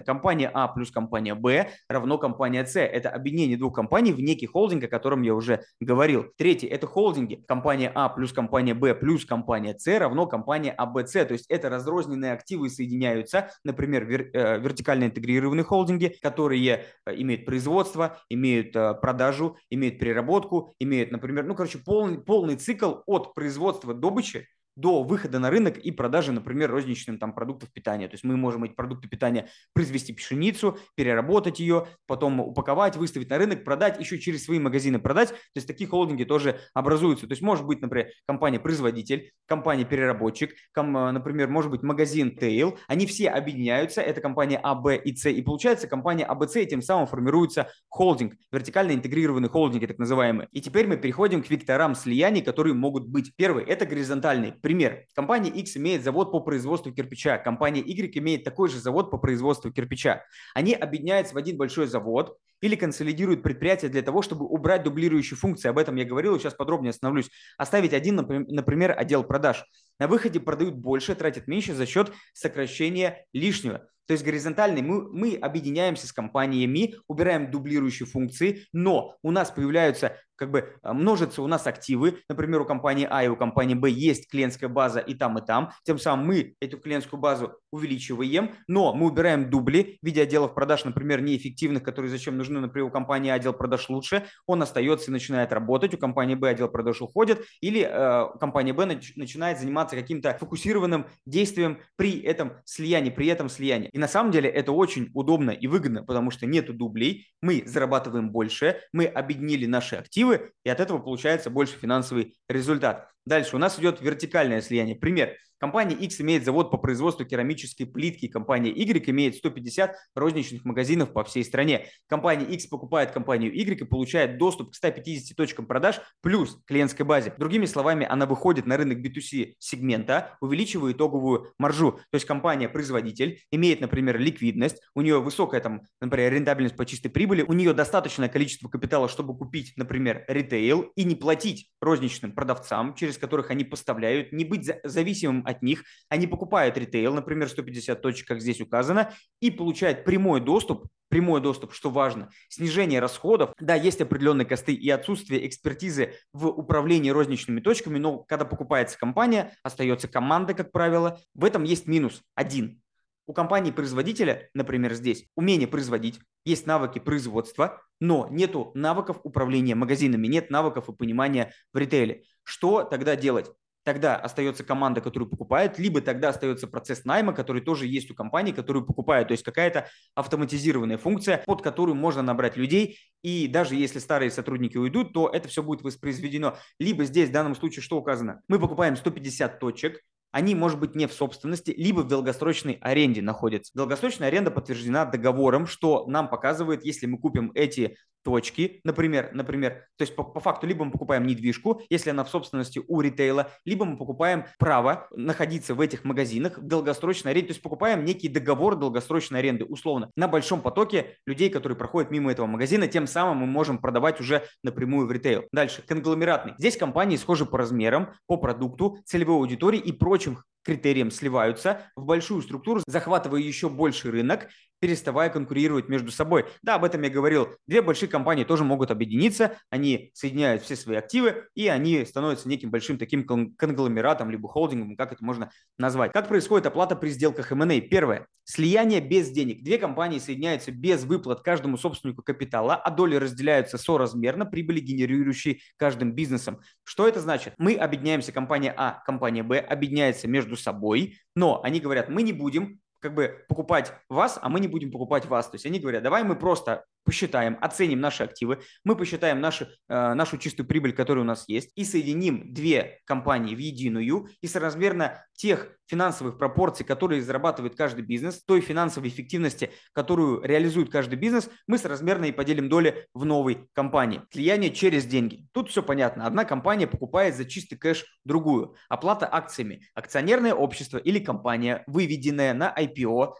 Компания 0.00 0.50
А 0.52 0.68
плюс 0.68 0.90
компания 0.90 1.34
Б 1.34 1.70
равно 1.88 2.18
компания 2.18 2.64
С. 2.64 2.76
Это 2.76 3.10
объединение 3.10 3.56
двух 3.56 3.74
компаний 3.74 4.12
в 4.12 4.20
некий 4.20 4.46
холдинг, 4.46 4.84
о 4.84 4.88
котором 4.88 5.22
я 5.22 5.34
уже 5.34 5.62
говорил. 5.80 6.26
Третий– 6.36 6.66
это 6.68 6.86
холдинги. 6.86 7.44
Компания 7.46 7.90
А 7.94 8.08
плюс 8.08 8.32
компания 8.32 8.74
Б 8.74 8.94
плюс 8.94 9.24
компания 9.24 9.76
С 9.78 9.98
равно 9.98 10.26
компания 10.26 10.72
АБЦ. 10.72 11.12
То 11.12 11.32
есть 11.32 11.46
это 11.48 11.68
разрозненные 11.68 12.32
активы 12.32 12.70
соединяются, 12.70 13.50
например, 13.64 14.04
вер, 14.04 14.30
э, 14.32 14.58
вертикально 14.60 15.04
интегрированные 15.04 15.64
холдинги, 15.64 16.16
которые 16.22 16.84
э, 17.06 17.14
имеют 17.16 17.44
производство, 17.44 18.18
имеют 18.28 18.76
э, 18.76 18.94
продажу, 18.94 19.56
имеют 19.70 19.98
переработку, 19.98 20.74
имеют, 20.78 21.10
например, 21.10 21.44
ну, 21.44 21.54
короче, 21.54 21.78
полный, 21.78 22.18
полный 22.18 22.45
полный 22.46 22.56
цикл 22.56 22.94
от 23.06 23.34
производства 23.34 23.92
добычи 23.92 24.48
до 24.76 25.02
выхода 25.02 25.38
на 25.38 25.50
рынок 25.50 25.78
и 25.78 25.90
продажи, 25.90 26.32
например, 26.32 26.70
розничным 26.70 27.18
там 27.18 27.32
продуктов 27.32 27.72
питания. 27.72 28.08
То 28.08 28.14
есть 28.14 28.24
мы 28.24 28.36
можем 28.36 28.64
эти 28.64 28.74
продукты 28.74 29.08
питания 29.08 29.48
произвести 29.72 30.12
пшеницу, 30.12 30.78
переработать 30.94 31.58
ее, 31.60 31.86
потом 32.06 32.40
упаковать, 32.40 32.96
выставить 32.96 33.30
на 33.30 33.38
рынок, 33.38 33.64
продать, 33.64 33.98
еще 33.98 34.18
через 34.18 34.44
свои 34.44 34.58
магазины 34.58 34.98
продать. 34.98 35.30
То 35.30 35.36
есть 35.56 35.66
такие 35.66 35.88
холдинги 35.88 36.24
тоже 36.24 36.60
образуются. 36.74 37.26
То 37.26 37.32
есть 37.32 37.42
может 37.42 37.66
быть, 37.66 37.80
например, 37.80 38.08
компания-производитель, 38.26 39.32
компания-переработчик, 39.46 40.52
ком, 40.72 40.92
например, 40.92 41.48
может 41.48 41.70
быть 41.70 41.82
магазин 41.82 42.36
Tail. 42.38 42.76
Они 42.86 43.06
все 43.06 43.30
объединяются, 43.30 44.02
это 44.02 44.20
компания 44.20 44.60
А, 44.62 44.74
Б 44.74 44.96
и 44.96 45.16
С. 45.16 45.28
И 45.30 45.42
получается 45.42 45.88
компания 45.88 46.24
АБЦ, 46.24 46.56
и 46.56 46.66
тем 46.66 46.82
самым 46.82 47.06
формируется 47.06 47.70
холдинг, 47.88 48.34
вертикально 48.52 48.92
интегрированный 48.92 49.48
холдинги 49.48 49.86
так 49.86 49.98
называемые. 49.98 50.48
И 50.52 50.60
теперь 50.60 50.86
мы 50.86 50.96
переходим 50.96 51.42
к 51.42 51.48
векторам 51.48 51.94
слияний, 51.94 52.42
которые 52.42 52.74
могут 52.74 53.08
быть. 53.08 53.34
Первый– 53.36 53.64
это 53.66 53.86
горизонтальный 53.86 54.52
Пример. 54.66 55.04
Компания 55.14 55.48
X 55.48 55.76
имеет 55.76 56.02
завод 56.02 56.32
по 56.32 56.40
производству 56.40 56.90
кирпича, 56.90 57.38
компания 57.38 57.80
Y 57.80 58.10
имеет 58.18 58.42
такой 58.42 58.68
же 58.68 58.80
завод 58.80 59.12
по 59.12 59.16
производству 59.16 59.70
кирпича. 59.70 60.24
Они 60.56 60.74
объединяются 60.74 61.34
в 61.34 61.38
один 61.38 61.56
большой 61.56 61.86
завод 61.86 62.36
или 62.60 62.74
консолидируют 62.74 63.44
предприятие 63.44 63.92
для 63.92 64.02
того, 64.02 64.22
чтобы 64.22 64.44
убрать 64.44 64.82
дублирующие 64.82 65.38
функции. 65.38 65.68
Об 65.68 65.78
этом 65.78 65.94
я 65.94 66.04
говорил, 66.04 66.36
сейчас 66.40 66.54
подробнее 66.54 66.90
остановлюсь. 66.90 67.30
Оставить 67.56 67.92
один, 67.92 68.16
например, 68.16 68.92
отдел 68.98 69.22
продаж. 69.22 69.64
На 70.00 70.08
выходе 70.08 70.40
продают 70.40 70.74
больше, 70.74 71.14
тратят 71.14 71.46
меньше 71.46 71.72
за 71.72 71.86
счет 71.86 72.12
сокращения 72.32 73.24
лишнего. 73.32 73.86
То 74.08 74.12
есть 74.12 74.24
горизонтальный 74.24 74.82
мы, 74.82 75.12
мы 75.12 75.36
объединяемся 75.36 76.06
с 76.06 76.12
компаниями, 76.12 76.94
убираем 77.08 77.50
дублирующие 77.50 78.06
функции, 78.06 78.66
но 78.72 79.16
у 79.22 79.30
нас 79.30 79.50
появляются 79.50 80.16
как 80.36 80.50
бы 80.50 80.74
а, 80.82 80.94
множатся 80.94 81.42
у 81.42 81.46
нас 81.46 81.66
активы, 81.66 82.18
например, 82.28 82.60
у 82.60 82.64
компании 82.64 83.06
А 83.10 83.24
и 83.24 83.28
у 83.28 83.36
компании 83.36 83.74
Б 83.74 83.90
есть 83.90 84.30
клиентская 84.30 84.68
база 84.68 85.00
и 85.00 85.14
там, 85.14 85.38
и 85.38 85.44
там, 85.44 85.72
тем 85.84 85.98
самым 85.98 86.26
мы 86.26 86.54
эту 86.60 86.78
клиентскую 86.78 87.20
базу 87.20 87.54
увеличиваем, 87.70 88.52
но 88.68 88.94
мы 88.94 89.06
убираем 89.06 89.50
дубли 89.50 89.98
в 90.02 90.06
виде 90.06 90.22
отделов 90.22 90.54
продаж, 90.54 90.84
например, 90.84 91.20
неэффективных, 91.20 91.82
которые 91.82 92.10
зачем 92.10 92.36
нужны, 92.36 92.60
например, 92.60 92.88
у 92.88 92.90
компании 92.90 93.30
А 93.30 93.34
отдел 93.34 93.52
продаж 93.52 93.88
лучше, 93.88 94.26
он 94.46 94.62
остается 94.62 95.10
и 95.10 95.12
начинает 95.12 95.52
работать, 95.52 95.94
у 95.94 95.98
компании 95.98 96.34
Б 96.34 96.50
отдел 96.50 96.68
продаж 96.68 97.02
уходит, 97.02 97.44
или 97.60 97.86
э, 97.88 98.38
компания 98.38 98.72
Б 98.72 98.84
нач- 98.84 99.12
начинает 99.16 99.58
заниматься 99.58 99.96
каким-то 99.96 100.36
фокусированным 100.38 101.06
действием 101.24 101.78
при 101.96 102.20
этом 102.20 102.54
слиянии, 102.64 103.10
при 103.10 103.26
этом 103.28 103.48
слиянии. 103.48 103.88
И 103.92 103.98
на 103.98 104.08
самом 104.08 104.30
деле 104.30 104.48
это 104.48 104.72
очень 104.72 105.10
удобно 105.14 105.50
и 105.50 105.66
выгодно, 105.66 106.04
потому 106.04 106.30
что 106.30 106.46
нету 106.46 106.72
дублей, 106.72 107.28
мы 107.40 107.62
зарабатываем 107.66 108.30
больше, 108.30 108.80
мы 108.92 109.06
объединили 109.06 109.66
наши 109.66 109.96
активы, 109.96 110.25
и 110.32 110.68
от 110.68 110.80
этого 110.80 110.98
получается 110.98 111.50
больше 111.50 111.76
финансовый 111.76 112.36
результат. 112.48 113.10
Дальше 113.26 113.56
у 113.56 113.58
нас 113.58 113.78
идет 113.78 114.00
вертикальное 114.00 114.62
слияние. 114.62 114.96
Пример. 114.96 115.36
Компания 115.58 115.94
X 115.96 116.20
имеет 116.20 116.44
завод 116.44 116.70
по 116.70 116.76
производству 116.76 117.24
керамической 117.24 117.86
плитки. 117.86 118.28
Компания 118.28 118.70
Y 118.70 119.08
имеет 119.08 119.36
150 119.36 119.96
розничных 120.14 120.64
магазинов 120.64 121.12
по 121.12 121.24
всей 121.24 121.44
стране. 121.44 121.86
Компания 122.08 122.44
X 122.44 122.66
покупает 122.66 123.10
компанию 123.12 123.54
Y 123.54 123.80
и 123.80 123.84
получает 123.84 124.36
доступ 124.36 124.72
к 124.72 124.74
150 124.74 125.34
точкам 125.36 125.66
продаж 125.66 126.00
плюс 126.20 126.58
клиентской 126.66 127.06
базе. 127.06 127.32
Другими 127.38 127.64
словами, 127.64 128.06
она 128.08 128.26
выходит 128.26 128.66
на 128.66 128.76
рынок 128.76 128.98
B2C 128.98 129.54
сегмента, 129.58 130.36
увеличивая 130.40 130.92
итоговую 130.92 131.54
маржу. 131.58 131.92
То 131.92 132.16
есть 132.16 132.26
компания-производитель 132.26 133.40
имеет, 133.50 133.80
например, 133.80 134.18
ликвидность, 134.18 134.82
у 134.94 135.00
нее 135.00 135.20
высокая, 135.20 135.60
там, 135.60 135.82
например, 136.02 136.34
рентабельность 136.34 136.76
по 136.76 136.84
чистой 136.84 137.08
прибыли, 137.08 137.42
у 137.42 137.54
нее 137.54 137.72
достаточное 137.72 138.28
количество 138.28 138.68
капитала, 138.68 139.08
чтобы 139.08 139.36
купить, 139.36 139.72
например, 139.76 140.24
ритейл 140.28 140.92
и 140.96 141.04
не 141.04 141.14
платить 141.14 141.70
розничным 141.80 142.32
продавцам, 142.32 142.94
через 142.94 143.15
которых 143.18 143.50
они 143.50 143.64
поставляют, 143.64 144.32
не 144.32 144.44
быть 144.44 144.70
зависимым 144.84 145.42
от 145.46 145.62
них. 145.62 145.84
Они 146.08 146.26
покупают 146.26 146.76
ритейл, 146.76 147.14
например, 147.14 147.48
150 147.48 148.00
точек, 148.00 148.28
как 148.28 148.40
здесь 148.40 148.60
указано, 148.60 149.12
и 149.40 149.50
получают 149.50 150.04
прямой 150.04 150.40
доступ 150.40 150.86
прямой 151.08 151.40
доступ, 151.40 151.72
что 151.72 151.90
важно, 151.90 152.30
снижение 152.48 153.00
расходов. 153.00 153.52
Да, 153.60 153.74
есть 153.74 154.00
определенные 154.00 154.46
косты 154.46 154.74
и 154.74 154.90
отсутствие 154.90 155.46
экспертизы 155.46 156.14
в 156.32 156.48
управлении 156.48 157.10
розничными 157.10 157.60
точками, 157.60 157.98
но 157.98 158.18
когда 158.18 158.44
покупается 158.44 158.98
компания, 158.98 159.52
остается 159.62 160.08
команда, 160.08 160.54
как 160.54 160.72
правило. 160.72 161.20
В 161.34 161.44
этом 161.44 161.64
есть 161.64 161.86
минус 161.86 162.22
один. 162.34 162.80
У 163.28 163.32
компании-производителя, 163.32 164.48
например, 164.54 164.94
здесь 164.94 165.26
умение 165.34 165.66
производить, 165.66 166.20
есть 166.44 166.64
навыки 166.64 167.00
производства, 167.00 167.82
но 167.98 168.28
нету 168.30 168.70
навыков 168.74 169.18
управления 169.24 169.74
магазинами, 169.74 170.28
нет 170.28 170.48
навыков 170.48 170.88
и 170.88 170.92
понимания 170.92 171.52
в 171.72 171.78
ритейле. 171.78 172.22
Что 172.46 172.84
тогда 172.84 173.16
делать? 173.16 173.50
тогда 173.86 174.16
остается 174.16 174.64
команда, 174.64 175.00
которую 175.00 175.30
покупает, 175.30 175.78
либо 175.78 176.00
тогда 176.00 176.30
остается 176.30 176.66
процесс 176.66 177.04
найма, 177.04 177.32
который 177.32 177.62
тоже 177.62 177.86
есть 177.86 178.10
у 178.10 178.16
компании, 178.16 178.50
которую 178.50 178.84
покупают. 178.84 179.28
То 179.28 179.32
есть 179.32 179.44
какая-то 179.44 179.86
автоматизированная 180.16 180.98
функция, 180.98 181.44
под 181.46 181.62
которую 181.62 181.94
можно 181.94 182.20
набрать 182.20 182.56
людей, 182.56 182.98
и 183.22 183.46
даже 183.46 183.76
если 183.76 184.00
старые 184.00 184.32
сотрудники 184.32 184.76
уйдут, 184.76 185.12
то 185.12 185.28
это 185.28 185.46
все 185.46 185.62
будет 185.62 185.82
воспроизведено. 185.82 186.56
Либо 186.80 187.04
здесь 187.04 187.28
в 187.28 187.32
данном 187.32 187.54
случае 187.54 187.80
что 187.84 187.96
указано? 187.96 188.42
Мы 188.48 188.58
покупаем 188.58 188.96
150 188.96 189.60
точек, 189.60 190.02
они, 190.32 190.56
может 190.56 190.80
быть, 190.80 190.96
не 190.96 191.06
в 191.06 191.12
собственности, 191.12 191.70
либо 191.70 192.00
в 192.00 192.08
долгосрочной 192.08 192.78
аренде 192.82 193.22
находятся. 193.22 193.70
Долгосрочная 193.74 194.28
аренда 194.28 194.50
подтверждена 194.50 195.04
договором, 195.04 195.66
что 195.66 196.06
нам 196.08 196.28
показывает, 196.28 196.84
если 196.84 197.06
мы 197.06 197.18
купим 197.18 197.52
эти 197.54 197.96
точки, 198.26 198.80
например, 198.82 199.30
например, 199.32 199.84
то 199.96 200.02
есть 200.02 200.16
по, 200.16 200.24
по 200.24 200.40
факту 200.40 200.66
либо 200.66 200.84
мы 200.84 200.90
покупаем 200.90 201.24
недвижку, 201.28 201.80
если 201.88 202.10
она 202.10 202.24
в 202.24 202.28
собственности 202.28 202.82
у 202.88 203.00
ритейла, 203.00 203.52
либо 203.64 203.84
мы 203.84 203.96
покупаем 203.96 204.46
право 204.58 205.06
находиться 205.12 205.76
в 205.76 205.80
этих 205.80 206.02
магазинах 206.02 206.58
в 206.58 206.66
долгосрочной 206.66 207.30
аренде, 207.30 207.48
то 207.48 207.52
есть 207.52 207.62
покупаем 207.62 208.04
некий 208.04 208.28
договор 208.28 208.74
долгосрочной 208.74 209.38
аренды, 209.38 209.64
условно, 209.64 210.10
на 210.16 210.26
большом 210.26 210.60
потоке 210.60 211.18
людей, 211.24 211.50
которые 211.50 211.78
проходят 211.78 212.10
мимо 212.10 212.32
этого 212.32 212.46
магазина, 212.46 212.88
тем 212.88 213.06
самым 213.06 213.36
мы 213.38 213.46
можем 213.46 213.78
продавать 213.78 214.20
уже 214.20 214.42
напрямую 214.64 215.06
в 215.06 215.12
ритейл. 215.12 215.44
Дальше, 215.52 215.84
конгломератный. 215.86 216.54
Здесь 216.58 216.76
компании 216.76 217.16
схожи 217.16 217.46
по 217.46 217.58
размерам, 217.58 218.14
по 218.26 218.38
продукту, 218.38 218.98
целевой 219.04 219.36
аудитории 219.36 219.78
и 219.78 219.92
прочим 219.92 220.38
критериям 220.66 221.10
сливаются 221.10 221.90
в 221.96 222.04
большую 222.04 222.42
структуру, 222.42 222.82
захватывая 222.86 223.40
еще 223.40 223.68
больше 223.68 224.10
рынок 224.10 224.48
переставая 224.80 225.30
конкурировать 225.30 225.88
между 225.88 226.10
собой. 226.10 226.46
Да, 226.62 226.74
об 226.74 226.84
этом 226.84 227.02
я 227.02 227.10
говорил. 227.10 227.48
Две 227.66 227.82
большие 227.82 228.08
компании 228.08 228.44
тоже 228.44 228.64
могут 228.64 228.90
объединиться, 228.90 229.58
они 229.70 230.10
соединяют 230.14 230.62
все 230.62 230.76
свои 230.76 230.96
активы, 230.96 231.44
и 231.54 231.68
они 231.68 232.04
становятся 232.04 232.48
неким 232.48 232.70
большим 232.70 232.98
таким 232.98 233.26
конгломератом, 233.26 234.30
либо 234.30 234.48
холдингом, 234.48 234.96
как 234.96 235.12
это 235.12 235.24
можно 235.24 235.50
назвать. 235.78 236.12
Как 236.12 236.28
происходит 236.28 236.66
оплата 236.66 236.96
при 236.96 237.08
сделках 237.08 237.52
M&A? 237.52 237.80
Первое. 237.80 238.26
Слияние 238.44 239.00
без 239.00 239.30
денег. 239.30 239.64
Две 239.64 239.76
компании 239.78 240.18
соединяются 240.18 240.70
без 240.70 241.02
выплат 241.04 241.40
каждому 241.40 241.76
собственнику 241.76 242.22
капитала, 242.22 242.76
а 242.76 242.90
доли 242.90 243.16
разделяются 243.16 243.76
соразмерно 243.76 244.46
прибыли, 244.46 244.78
генерирующей 244.78 245.62
каждым 245.76 246.12
бизнесом. 246.12 246.60
Что 246.84 247.08
это 247.08 247.20
значит? 247.20 247.54
Мы 247.58 247.74
объединяемся, 247.74 248.30
компания 248.30 248.72
А, 248.76 249.02
компания 249.04 249.42
Б 249.42 249.58
объединяется 249.58 250.28
между 250.28 250.55
собой, 250.56 251.18
но 251.34 251.62
они 251.62 251.80
говорят, 251.80 252.08
мы 252.08 252.22
не 252.22 252.32
будем 252.32 252.80
как 253.00 253.14
бы 253.14 253.44
покупать 253.48 253.92
вас, 254.08 254.38
а 254.40 254.48
мы 254.48 254.60
не 254.60 254.68
будем 254.68 254.90
покупать 254.90 255.26
вас. 255.26 255.48
То 255.48 255.56
есть 255.56 255.66
они 255.66 255.78
говорят, 255.78 256.02
давай 256.02 256.24
мы 256.24 256.36
просто 256.36 256.84
посчитаем, 257.04 257.56
оценим 257.60 258.00
наши 258.00 258.24
активы, 258.24 258.60
мы 258.84 258.96
посчитаем 258.96 259.40
наши, 259.40 259.68
э, 259.88 260.14
нашу 260.14 260.38
чистую 260.38 260.66
прибыль, 260.66 260.92
которая 260.92 261.24
у 261.24 261.26
нас 261.26 261.44
есть, 261.46 261.70
и 261.76 261.84
соединим 261.84 262.52
две 262.52 263.00
компании 263.04 263.54
в 263.54 263.58
единую, 263.58 264.28
и 264.40 264.46
соразмерно 264.46 265.24
тех 265.34 265.68
финансовых 265.86 266.36
пропорций, 266.36 266.84
которые 266.84 267.22
зарабатывает 267.22 267.76
каждый 267.76 268.04
бизнес, 268.04 268.42
той 268.44 268.60
финансовой 268.60 269.08
эффективности, 269.08 269.70
которую 269.92 270.42
реализует 270.42 270.90
каждый 270.90 271.16
бизнес, 271.16 271.48
мы 271.66 271.78
соразмерно 271.78 272.24
и 272.24 272.32
поделим 272.32 272.68
доли 272.68 273.06
в 273.14 273.24
новой 273.24 273.68
компании. 273.72 274.22
Слияние 274.32 274.72
через 274.72 275.06
деньги. 275.06 275.46
Тут 275.52 275.70
все 275.70 275.82
понятно. 275.82 276.26
Одна 276.26 276.44
компания 276.44 276.88
покупает 276.88 277.36
за 277.36 277.44
чистый 277.44 277.76
кэш 277.76 278.04
другую. 278.24 278.74
Оплата 278.88 279.28
акциями. 279.30 279.82
Акционерное 279.94 280.54
общество 280.54 280.98
или 280.98 281.20
компания, 281.20 281.84
выведенная 281.86 282.52
на 282.52 282.74
IPO, 282.76 282.85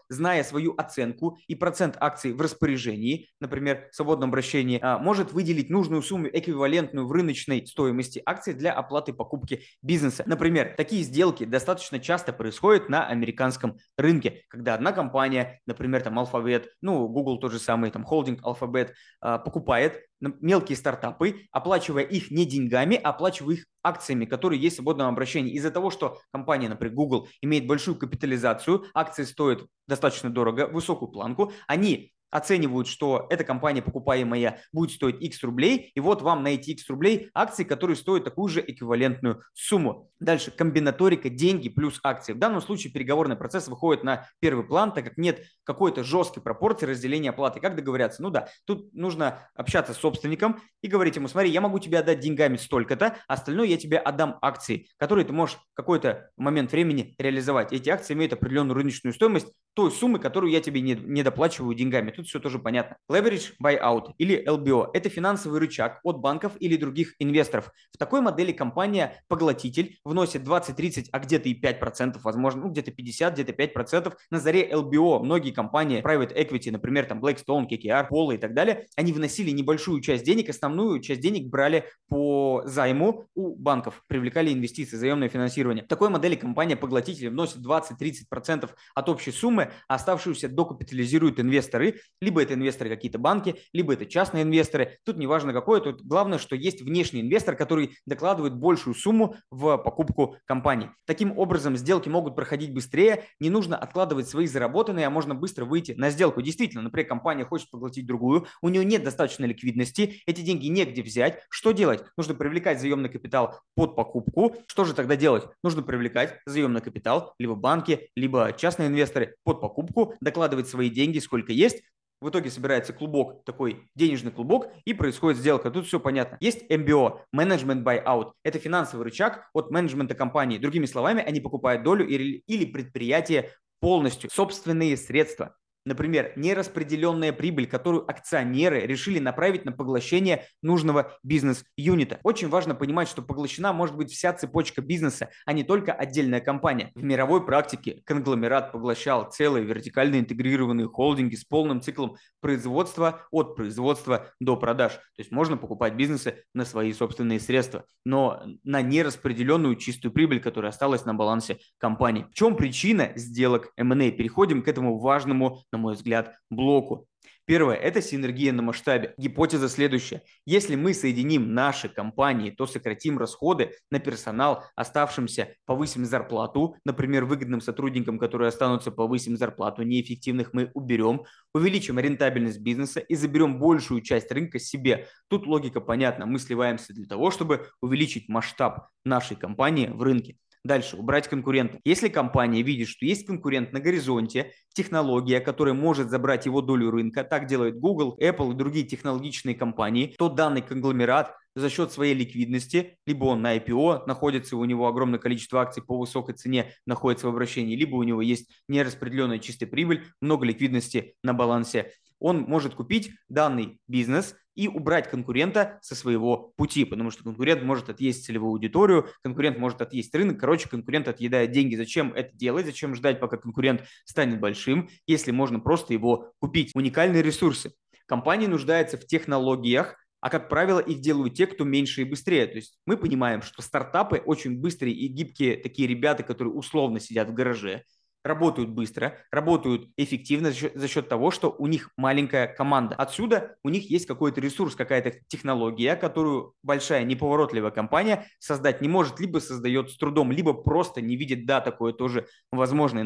зная 0.09 0.43
свою 0.43 0.73
оценку 0.77 1.37
и 1.47 1.55
процент 1.55 1.97
акций 1.99 2.33
в 2.33 2.41
распоряжении, 2.41 3.29
например, 3.39 3.87
в 3.91 3.95
свободном 3.95 4.29
обращении, 4.29 4.79
а, 4.81 4.97
может 4.97 5.31
выделить 5.33 5.69
нужную 5.69 6.01
сумму, 6.01 6.27
эквивалентную 6.27 7.07
в 7.07 7.11
рыночной 7.11 7.65
стоимости 7.65 8.21
акций 8.25 8.53
для 8.53 8.73
оплаты 8.73 9.13
покупки 9.13 9.61
бизнеса. 9.81 10.23
Например, 10.25 10.73
такие 10.75 11.03
сделки 11.03 11.45
достаточно 11.45 11.99
часто 11.99 12.33
происходят 12.33 12.89
на 12.89 13.07
американском 13.07 13.77
рынке, 13.97 14.43
когда 14.49 14.73
одна 14.73 14.91
компания, 14.91 15.61
например, 15.65 16.01
там 16.01 16.19
Alphabet, 16.19 16.65
ну, 16.81 17.07
Google 17.07 17.39
тот 17.39 17.51
же 17.51 17.59
самый, 17.59 17.91
там, 17.91 18.03
холдинг 18.03 18.41
Alphabet, 18.45 18.91
а, 19.21 19.37
покупает 19.37 20.01
мелкие 20.19 20.75
стартапы, 20.75 21.47
оплачивая 21.51 22.03
их 22.03 22.31
не 22.31 22.45
деньгами, 22.45 22.99
а 23.01 23.09
оплачивая 23.09 23.55
их 23.55 23.65
акциями, 23.83 24.25
которые 24.25 24.61
есть 24.61 24.75
в 24.75 24.77
свободном 24.77 25.07
обращении. 25.07 25.53
Из-за 25.53 25.71
того, 25.71 25.89
что 25.91 26.19
компания, 26.31 26.69
например, 26.69 26.95
Google, 26.95 27.27
имеет 27.41 27.67
большую 27.67 27.97
капитализацию, 27.97 28.85
акции 28.93 29.23
стоят 29.23 29.65
достаточно 29.87 30.29
дорого, 30.29 30.67
высокую 30.67 31.11
планку, 31.11 31.53
они 31.67 32.11
оценивают, 32.29 32.87
что 32.87 33.27
эта 33.29 33.43
компания, 33.43 33.81
покупаемая, 33.81 34.61
будет 34.71 34.91
стоить 34.91 35.21
X 35.21 35.43
рублей, 35.43 35.91
и 35.95 35.99
вот 35.99 36.21
вам 36.21 36.43
на 36.43 36.49
эти 36.49 36.71
X 36.71 36.89
рублей 36.89 37.29
акции, 37.33 37.63
которые 37.63 37.95
стоят 37.95 38.23
такую 38.23 38.49
же 38.49 38.63
эквивалентную 38.65 39.43
сумму. 39.53 40.11
Дальше, 40.19 40.51
комбинаторика 40.51 41.29
деньги 41.29 41.69
плюс 41.69 41.99
акции. 42.03 42.33
В 42.33 42.39
данном 42.39 42.61
случае 42.61 42.91
переговорный 42.91 43.35
процесс 43.35 43.67
выходит 43.67 44.03
на 44.03 44.27
первый 44.39 44.65
план, 44.65 44.91
так 44.91 45.05
как 45.05 45.17
нет 45.17 45.43
какой-то 45.63 46.03
жесткой 46.03 46.41
пропорции 46.43 46.85
разделения 46.85 47.29
оплаты. 47.29 47.59
Как 47.59 47.75
договорятся? 47.75 48.21
Ну 48.21 48.29
да, 48.29 48.49
тут 48.65 48.93
нужно 48.93 49.49
общаться 49.53 49.93
с 49.93 49.97
собственником 49.97 50.59
и 50.81 50.87
говорить 50.87 51.15
ему, 51.15 51.27
смотри, 51.27 51.51
я 51.51 51.61
могу 51.61 51.79
тебе 51.79 51.99
отдать 51.99 52.19
деньгами 52.19 52.57
столько-то, 52.57 53.17
а 53.27 53.33
остальное 53.33 53.67
я 53.67 53.77
тебе 53.77 53.97
отдам 53.97 54.37
акции, 54.41 54.87
которые 54.97 55.25
ты 55.25 55.33
можешь 55.33 55.57
в 55.57 55.75
какой-то 55.75 56.29
момент 56.37 56.71
времени 56.71 57.15
реализовать. 57.17 57.73
Эти 57.73 57.89
акции 57.89 58.13
имеют 58.13 58.33
определенную 58.33 58.75
рыночную 58.75 59.13
стоимость 59.13 59.47
той 59.77 59.91
суммы, 59.91 60.17
которую 60.17 60.51
я 60.51 60.59
тебе 60.59 60.81
не, 60.81 61.21
доплачиваю 61.21 61.75
деньгами 61.75 62.09
тут 62.09 62.25
все 62.25 62.39
тоже 62.39 62.57
понятно. 62.57 62.97
Leverage 63.11 63.53
Buyout 63.63 64.13
или 64.17 64.43
LBO– 64.43 64.89
это 64.95 65.07
финансовый 65.07 65.59
рычаг 65.59 65.99
от 66.03 66.17
банков 66.17 66.53
или 66.59 66.77
других 66.77 67.13
инвесторов. 67.19 67.71
В 67.93 67.97
такой 67.99 68.21
модели 68.21 68.51
компания-поглотитель 68.51 69.99
вносит 70.03 70.41
20-30, 70.41 71.09
а 71.11 71.19
где-то 71.19 71.47
и 71.47 71.61
5%, 71.61 72.17
возможно, 72.23 72.63
ну 72.63 72.69
где-то 72.69 72.89
50, 72.89 73.33
где-то 73.35 73.51
5%. 73.51 74.13
На 74.31 74.39
заре 74.39 74.67
LBO 74.67 75.19
многие 75.19 75.51
компании 75.51 76.01
private 76.01 76.35
equity, 76.35 76.71
например, 76.71 77.05
там 77.05 77.23
Blackstone, 77.23 77.69
KKR, 77.69 78.09
Polo 78.09 78.33
и 78.33 78.39
так 78.39 78.55
далее, 78.55 78.87
они 78.95 79.13
вносили 79.13 79.51
небольшую 79.51 80.01
часть 80.01 80.23
денег, 80.23 80.49
основную 80.49 81.01
часть 81.01 81.21
денег 81.21 81.51
брали 81.51 81.85
по 82.09 82.63
займу 82.65 83.27
у 83.35 83.55
банков, 83.55 84.03
привлекали 84.07 84.51
инвестиции, 84.51 84.97
заемное 84.97 85.29
финансирование. 85.29 85.83
В 85.83 85.87
такой 85.87 86.09
модели 86.09 86.33
компания-поглотитель 86.33 87.29
вносит 87.29 87.57
20-30% 87.57 88.71
от 88.95 89.09
общей 89.09 89.31
суммы, 89.31 89.66
а 89.87 89.95
оставшуюся 89.95 90.49
докапитализируют 90.49 91.39
инвесторы 91.39 91.99
либо 92.21 92.41
это 92.41 92.53
инвесторы 92.53 92.89
какие-то 92.89 93.19
банки, 93.19 93.55
либо 93.73 93.93
это 93.93 94.05
частные 94.05 94.43
инвесторы. 94.43 94.97
Тут 95.05 95.17
неважно 95.17 95.53
какой, 95.53 95.81
тут 95.81 96.01
главное, 96.01 96.39
что 96.39 96.55
есть 96.55 96.81
внешний 96.81 97.21
инвестор, 97.21 97.55
который 97.55 97.97
докладывает 98.05 98.55
большую 98.55 98.95
сумму 98.95 99.35
в 99.51 99.77
покупку 99.77 100.37
компании. 100.45 100.89
Таким 101.05 101.37
образом, 101.37 101.77
сделки 101.77 102.09
могут 102.09 102.35
проходить 102.35 102.73
быстрее, 102.73 103.25
не 103.39 103.49
нужно 103.49 103.77
откладывать 103.77 104.27
свои 104.27 104.47
заработанные, 104.47 105.07
а 105.07 105.09
можно 105.09 105.35
быстро 105.35 105.65
выйти 105.65 105.93
на 105.93 106.09
сделку. 106.09 106.41
Действительно, 106.41 106.83
например, 106.83 107.07
компания 107.07 107.45
хочет 107.45 107.69
поглотить 107.69 108.05
другую, 108.05 108.47
у 108.61 108.69
нее 108.69 108.83
нет 108.83 109.03
достаточной 109.03 109.47
ликвидности, 109.47 110.21
эти 110.25 110.41
деньги 110.41 110.67
негде 110.67 111.01
взять. 111.01 111.39
Что 111.49 111.71
делать? 111.71 112.03
Нужно 112.17 112.35
привлекать 112.35 112.81
заемный 112.81 113.09
капитал 113.09 113.59
под 113.75 113.95
покупку. 113.95 114.55
Что 114.67 114.85
же 114.85 114.93
тогда 114.93 115.15
делать? 115.15 115.45
Нужно 115.63 115.83
привлекать 115.83 116.39
заемный 116.45 116.81
капитал, 116.81 117.33
либо 117.39 117.55
банки, 117.55 118.09
либо 118.15 118.53
частные 118.57 118.87
инвесторы 118.87 119.35
под 119.43 119.56
покупку, 119.57 120.15
докладывать 120.21 120.67
свои 120.67 120.89
деньги, 120.89 121.19
сколько 121.19 121.51
есть, 121.51 121.83
в 122.19 122.29
итоге 122.29 122.49
собирается 122.49 122.93
клубок, 122.93 123.43
такой 123.45 123.87
денежный 123.93 124.31
клубок, 124.31 124.71
и 124.85 124.93
происходит 124.93 125.39
сделка. 125.39 125.69
Тут 125.69 125.85
все 125.85 125.99
понятно. 125.99 126.37
Есть 126.39 126.63
MBO, 126.71 127.19
Management 127.35 127.83
Buyout. 127.83 128.31
Это 128.43 128.57
финансовый 128.57 129.03
рычаг 129.03 129.49
от 129.53 129.69
менеджмента 129.69 130.15
компании. 130.15 130.57
Другими 130.57 130.87
словами, 130.87 131.21
они 131.21 131.41
покупают 131.41 131.83
долю 131.83 132.07
или 132.07 132.65
предприятие 132.65 133.51
полностью. 133.79 134.31
Собственные 134.33 134.97
средства. 134.97 135.55
Например, 135.87 136.33
нераспределенная 136.35 137.31
прибыль, 137.31 137.65
которую 137.65 138.09
акционеры 138.11 138.81
решили 138.81 139.19
направить 139.19 139.63
на 139.63 139.71
поглощение 139.71 140.43
нужного 140.61 141.17
бизнес-юнита. 141.23 142.19
Очень 142.23 142.49
важно 142.49 142.75
понимать, 142.75 143.07
что 143.07 143.21
поглощена 143.21 143.71
может 143.71 143.95
быть 143.95 144.11
вся 144.11 144.33
цепочка 144.33 144.81
бизнеса, 144.81 145.29
а 145.45 145.53
не 145.53 145.63
только 145.63 145.93
отдельная 145.93 146.41
компания. 146.41 146.91
В 146.93 147.03
мировой 147.03 147.45
практике 147.45 148.01
конгломерат 148.03 148.73
поглощал 148.73 149.31
целые 149.31 149.63
вертикально 149.63 150.19
интегрированные 150.19 150.89
холдинги 150.89 151.35
с 151.35 151.45
полным 151.45 151.79
циклом 151.79 152.17
производства 152.41 153.25
от 153.31 153.55
производства 153.55 154.33
до 154.41 154.57
продаж. 154.57 154.91
То 154.91 155.19
есть 155.19 155.31
можно 155.31 155.55
покупать 155.55 155.93
бизнесы 155.93 156.43
на 156.53 156.65
свои 156.65 156.91
собственные 156.91 157.39
средства, 157.39 157.85
но 158.03 158.43
на 158.65 158.81
нераспределенную 158.81 159.77
чистую 159.77 160.11
прибыль, 160.11 160.41
которая 160.41 160.71
осталась 160.71 161.05
на 161.05 161.13
балансе 161.13 161.59
компании. 161.77 162.25
В 162.29 162.35
чем 162.35 162.57
причина 162.57 163.13
сделок 163.15 163.71
M&A? 163.77 164.11
Переходим 164.11 164.61
к 164.61 164.67
этому 164.67 164.99
важному, 164.99 165.61
на 165.77 165.81
мой 165.81 165.93
взгляд, 165.93 166.35
блоку. 166.49 167.07
Первое– 167.45 167.75
это 167.77 168.01
синергия 168.01 168.51
на 168.51 168.61
масштабе. 168.61 169.13
Гипотеза 169.17 169.69
следующая. 169.69 170.23
Если 170.45 170.75
мы 170.75 170.93
соединим 170.93 171.53
наши 171.53 171.87
компании, 171.87 172.51
то 172.51 172.67
сократим 172.67 173.17
расходы 173.17 173.71
на 173.89 173.99
персонал, 173.99 174.65
оставшимся 174.75 175.55
повысим 175.65 176.03
зарплату, 176.03 176.75
например, 176.83 177.23
выгодным 177.23 177.61
сотрудникам, 177.61 178.19
которые 178.19 178.49
останутся, 178.49 178.91
повысим 178.91 179.37
зарплату, 179.37 179.83
неэффективных 179.83 180.51
мы 180.51 180.71
уберем, 180.73 181.23
увеличим 181.53 181.99
рентабельность 181.99 182.59
бизнеса 182.59 182.99
и 182.99 183.15
заберем 183.15 183.59
большую 183.59 184.01
часть 184.01 184.29
рынка 184.31 184.59
себе. 184.59 185.07
Тут 185.29 185.47
логика 185.47 185.79
понятна. 185.79 186.25
Мы 186.25 186.39
сливаемся 186.39 186.93
для 186.93 187.05
того, 187.05 187.31
чтобы 187.31 187.69
увеличить 187.81 188.27
масштаб 188.27 188.89
нашей 189.05 189.37
компании 189.37 189.87
в 189.87 190.01
рынке. 190.01 190.37
Дальше, 190.67 190.97
убрать 190.97 191.29
конкурента. 191.29 191.79
Если 191.85 192.09
компания 192.09 192.61
видит, 192.61 192.89
что 192.89 193.05
есть 193.05 193.25
конкурент 193.25 193.71
на 193.71 193.79
горизонте, 193.79 194.51
технология, 194.73 195.39
которая 195.39 195.73
может 195.73 196.09
забрать 196.09 196.45
его 196.45 196.61
долю 196.61 196.91
рынка, 196.91 197.23
так 197.23 197.45
делают 197.45 197.77
Google, 197.77 198.17
Apple 198.19 198.51
и 198.51 198.53
другие 198.53 198.85
технологичные 198.85 199.55
компании, 199.55 200.13
то 200.17 200.27
данный 200.27 200.61
конгломерат 200.61 201.33
за 201.55 201.69
счет 201.69 201.93
своей 201.93 202.13
ликвидности, 202.13 202.97
либо 203.05 203.23
он 203.23 203.41
на 203.41 203.55
IPO, 203.55 204.07
находится 204.07 204.57
у 204.57 204.65
него 204.65 204.89
огромное 204.89 205.19
количество 205.19 205.61
акций 205.61 205.81
по 205.81 205.97
высокой 205.97 206.35
цене, 206.35 206.73
находится 206.85 207.27
в 207.27 207.29
обращении, 207.29 207.77
либо 207.77 207.95
у 207.95 208.03
него 208.03 208.21
есть 208.21 208.51
нераспределенная 208.67 209.39
чистая 209.39 209.69
прибыль, 209.69 210.03
много 210.19 210.45
ликвидности 210.45 211.15
на 211.23 211.33
балансе, 211.33 211.93
он 212.19 212.41
может 212.41 212.75
купить 212.75 213.11
данный 213.29 213.79
бизнес 213.87 214.35
и 214.55 214.67
убрать 214.67 215.09
конкурента 215.09 215.77
со 215.81 215.93
своего 215.93 216.53
пути, 216.57 216.83
потому 216.83 217.11
что 217.11 217.23
конкурент 217.23 217.61
может 217.61 217.89
отъесть 217.89 218.25
целевую 218.25 218.51
аудиторию, 218.51 219.07
конкурент 219.23 219.59
может 219.59 219.81
отъесть 219.81 220.13
рынок, 220.15 220.39
короче, 220.39 220.67
конкурент 220.67 221.07
отъедает 221.07 221.51
деньги. 221.51 221.75
Зачем 221.75 222.11
это 222.13 222.35
делать? 222.35 222.65
Зачем 222.65 222.95
ждать, 222.95 223.19
пока 223.19 223.37
конкурент 223.37 223.83
станет 224.05 224.39
большим, 224.39 224.89
если 225.05 225.31
можно 225.31 225.59
просто 225.59 225.93
его 225.93 226.33
купить? 226.39 226.71
Уникальные 226.73 227.21
ресурсы. 227.21 227.71
Компания 228.07 228.47
нуждается 228.47 228.97
в 228.97 229.05
технологиях, 229.05 229.95
а 230.21 230.29
как 230.29 230.49
правило 230.49 230.79
их 230.79 231.01
делают 231.01 231.35
те, 231.35 231.45
кто 231.45 231.63
меньше 231.63 232.01
и 232.01 232.05
быстрее. 232.05 232.47
То 232.47 232.55
есть 232.55 232.79
мы 232.85 232.97
понимаем, 232.97 233.41
что 233.43 233.61
стартапы 233.61 234.17
очень 234.17 234.59
быстрые 234.59 234.95
и 234.95 235.07
гибкие 235.07 235.57
такие 235.57 235.87
ребята, 235.87 236.23
которые 236.23 236.53
условно 236.53 236.99
сидят 236.99 237.29
в 237.29 237.33
гараже, 237.33 237.83
работают 238.27 238.69
быстро, 238.69 239.17
работают 239.31 239.89
эффективно 239.97 240.51
за 240.51 240.55
счет, 240.55 240.73
за 240.75 240.87
счет 240.87 241.09
того, 241.09 241.31
что 241.31 241.55
у 241.57 241.67
них 241.67 241.89
маленькая 241.97 242.47
команда. 242.47 242.95
Отсюда 242.95 243.55
у 243.63 243.69
них 243.69 243.89
есть 243.89 244.05
какой-то 244.05 244.41
ресурс, 244.41 244.75
какая-то 244.75 245.13
технология, 245.27 245.95
которую 245.95 246.53
большая 246.61 247.03
неповоротливая 247.03 247.71
компания 247.71 248.27
создать 248.39 248.81
не 248.81 248.89
может, 248.89 249.19
либо 249.19 249.39
создает 249.39 249.89
с 249.89 249.97
трудом, 249.97 250.31
либо 250.31 250.53
просто 250.53 251.01
не 251.01 251.15
видит, 251.15 251.45
да, 251.45 251.61
такое 251.61 251.93
тоже 251.93 252.27
возможно, 252.51 252.99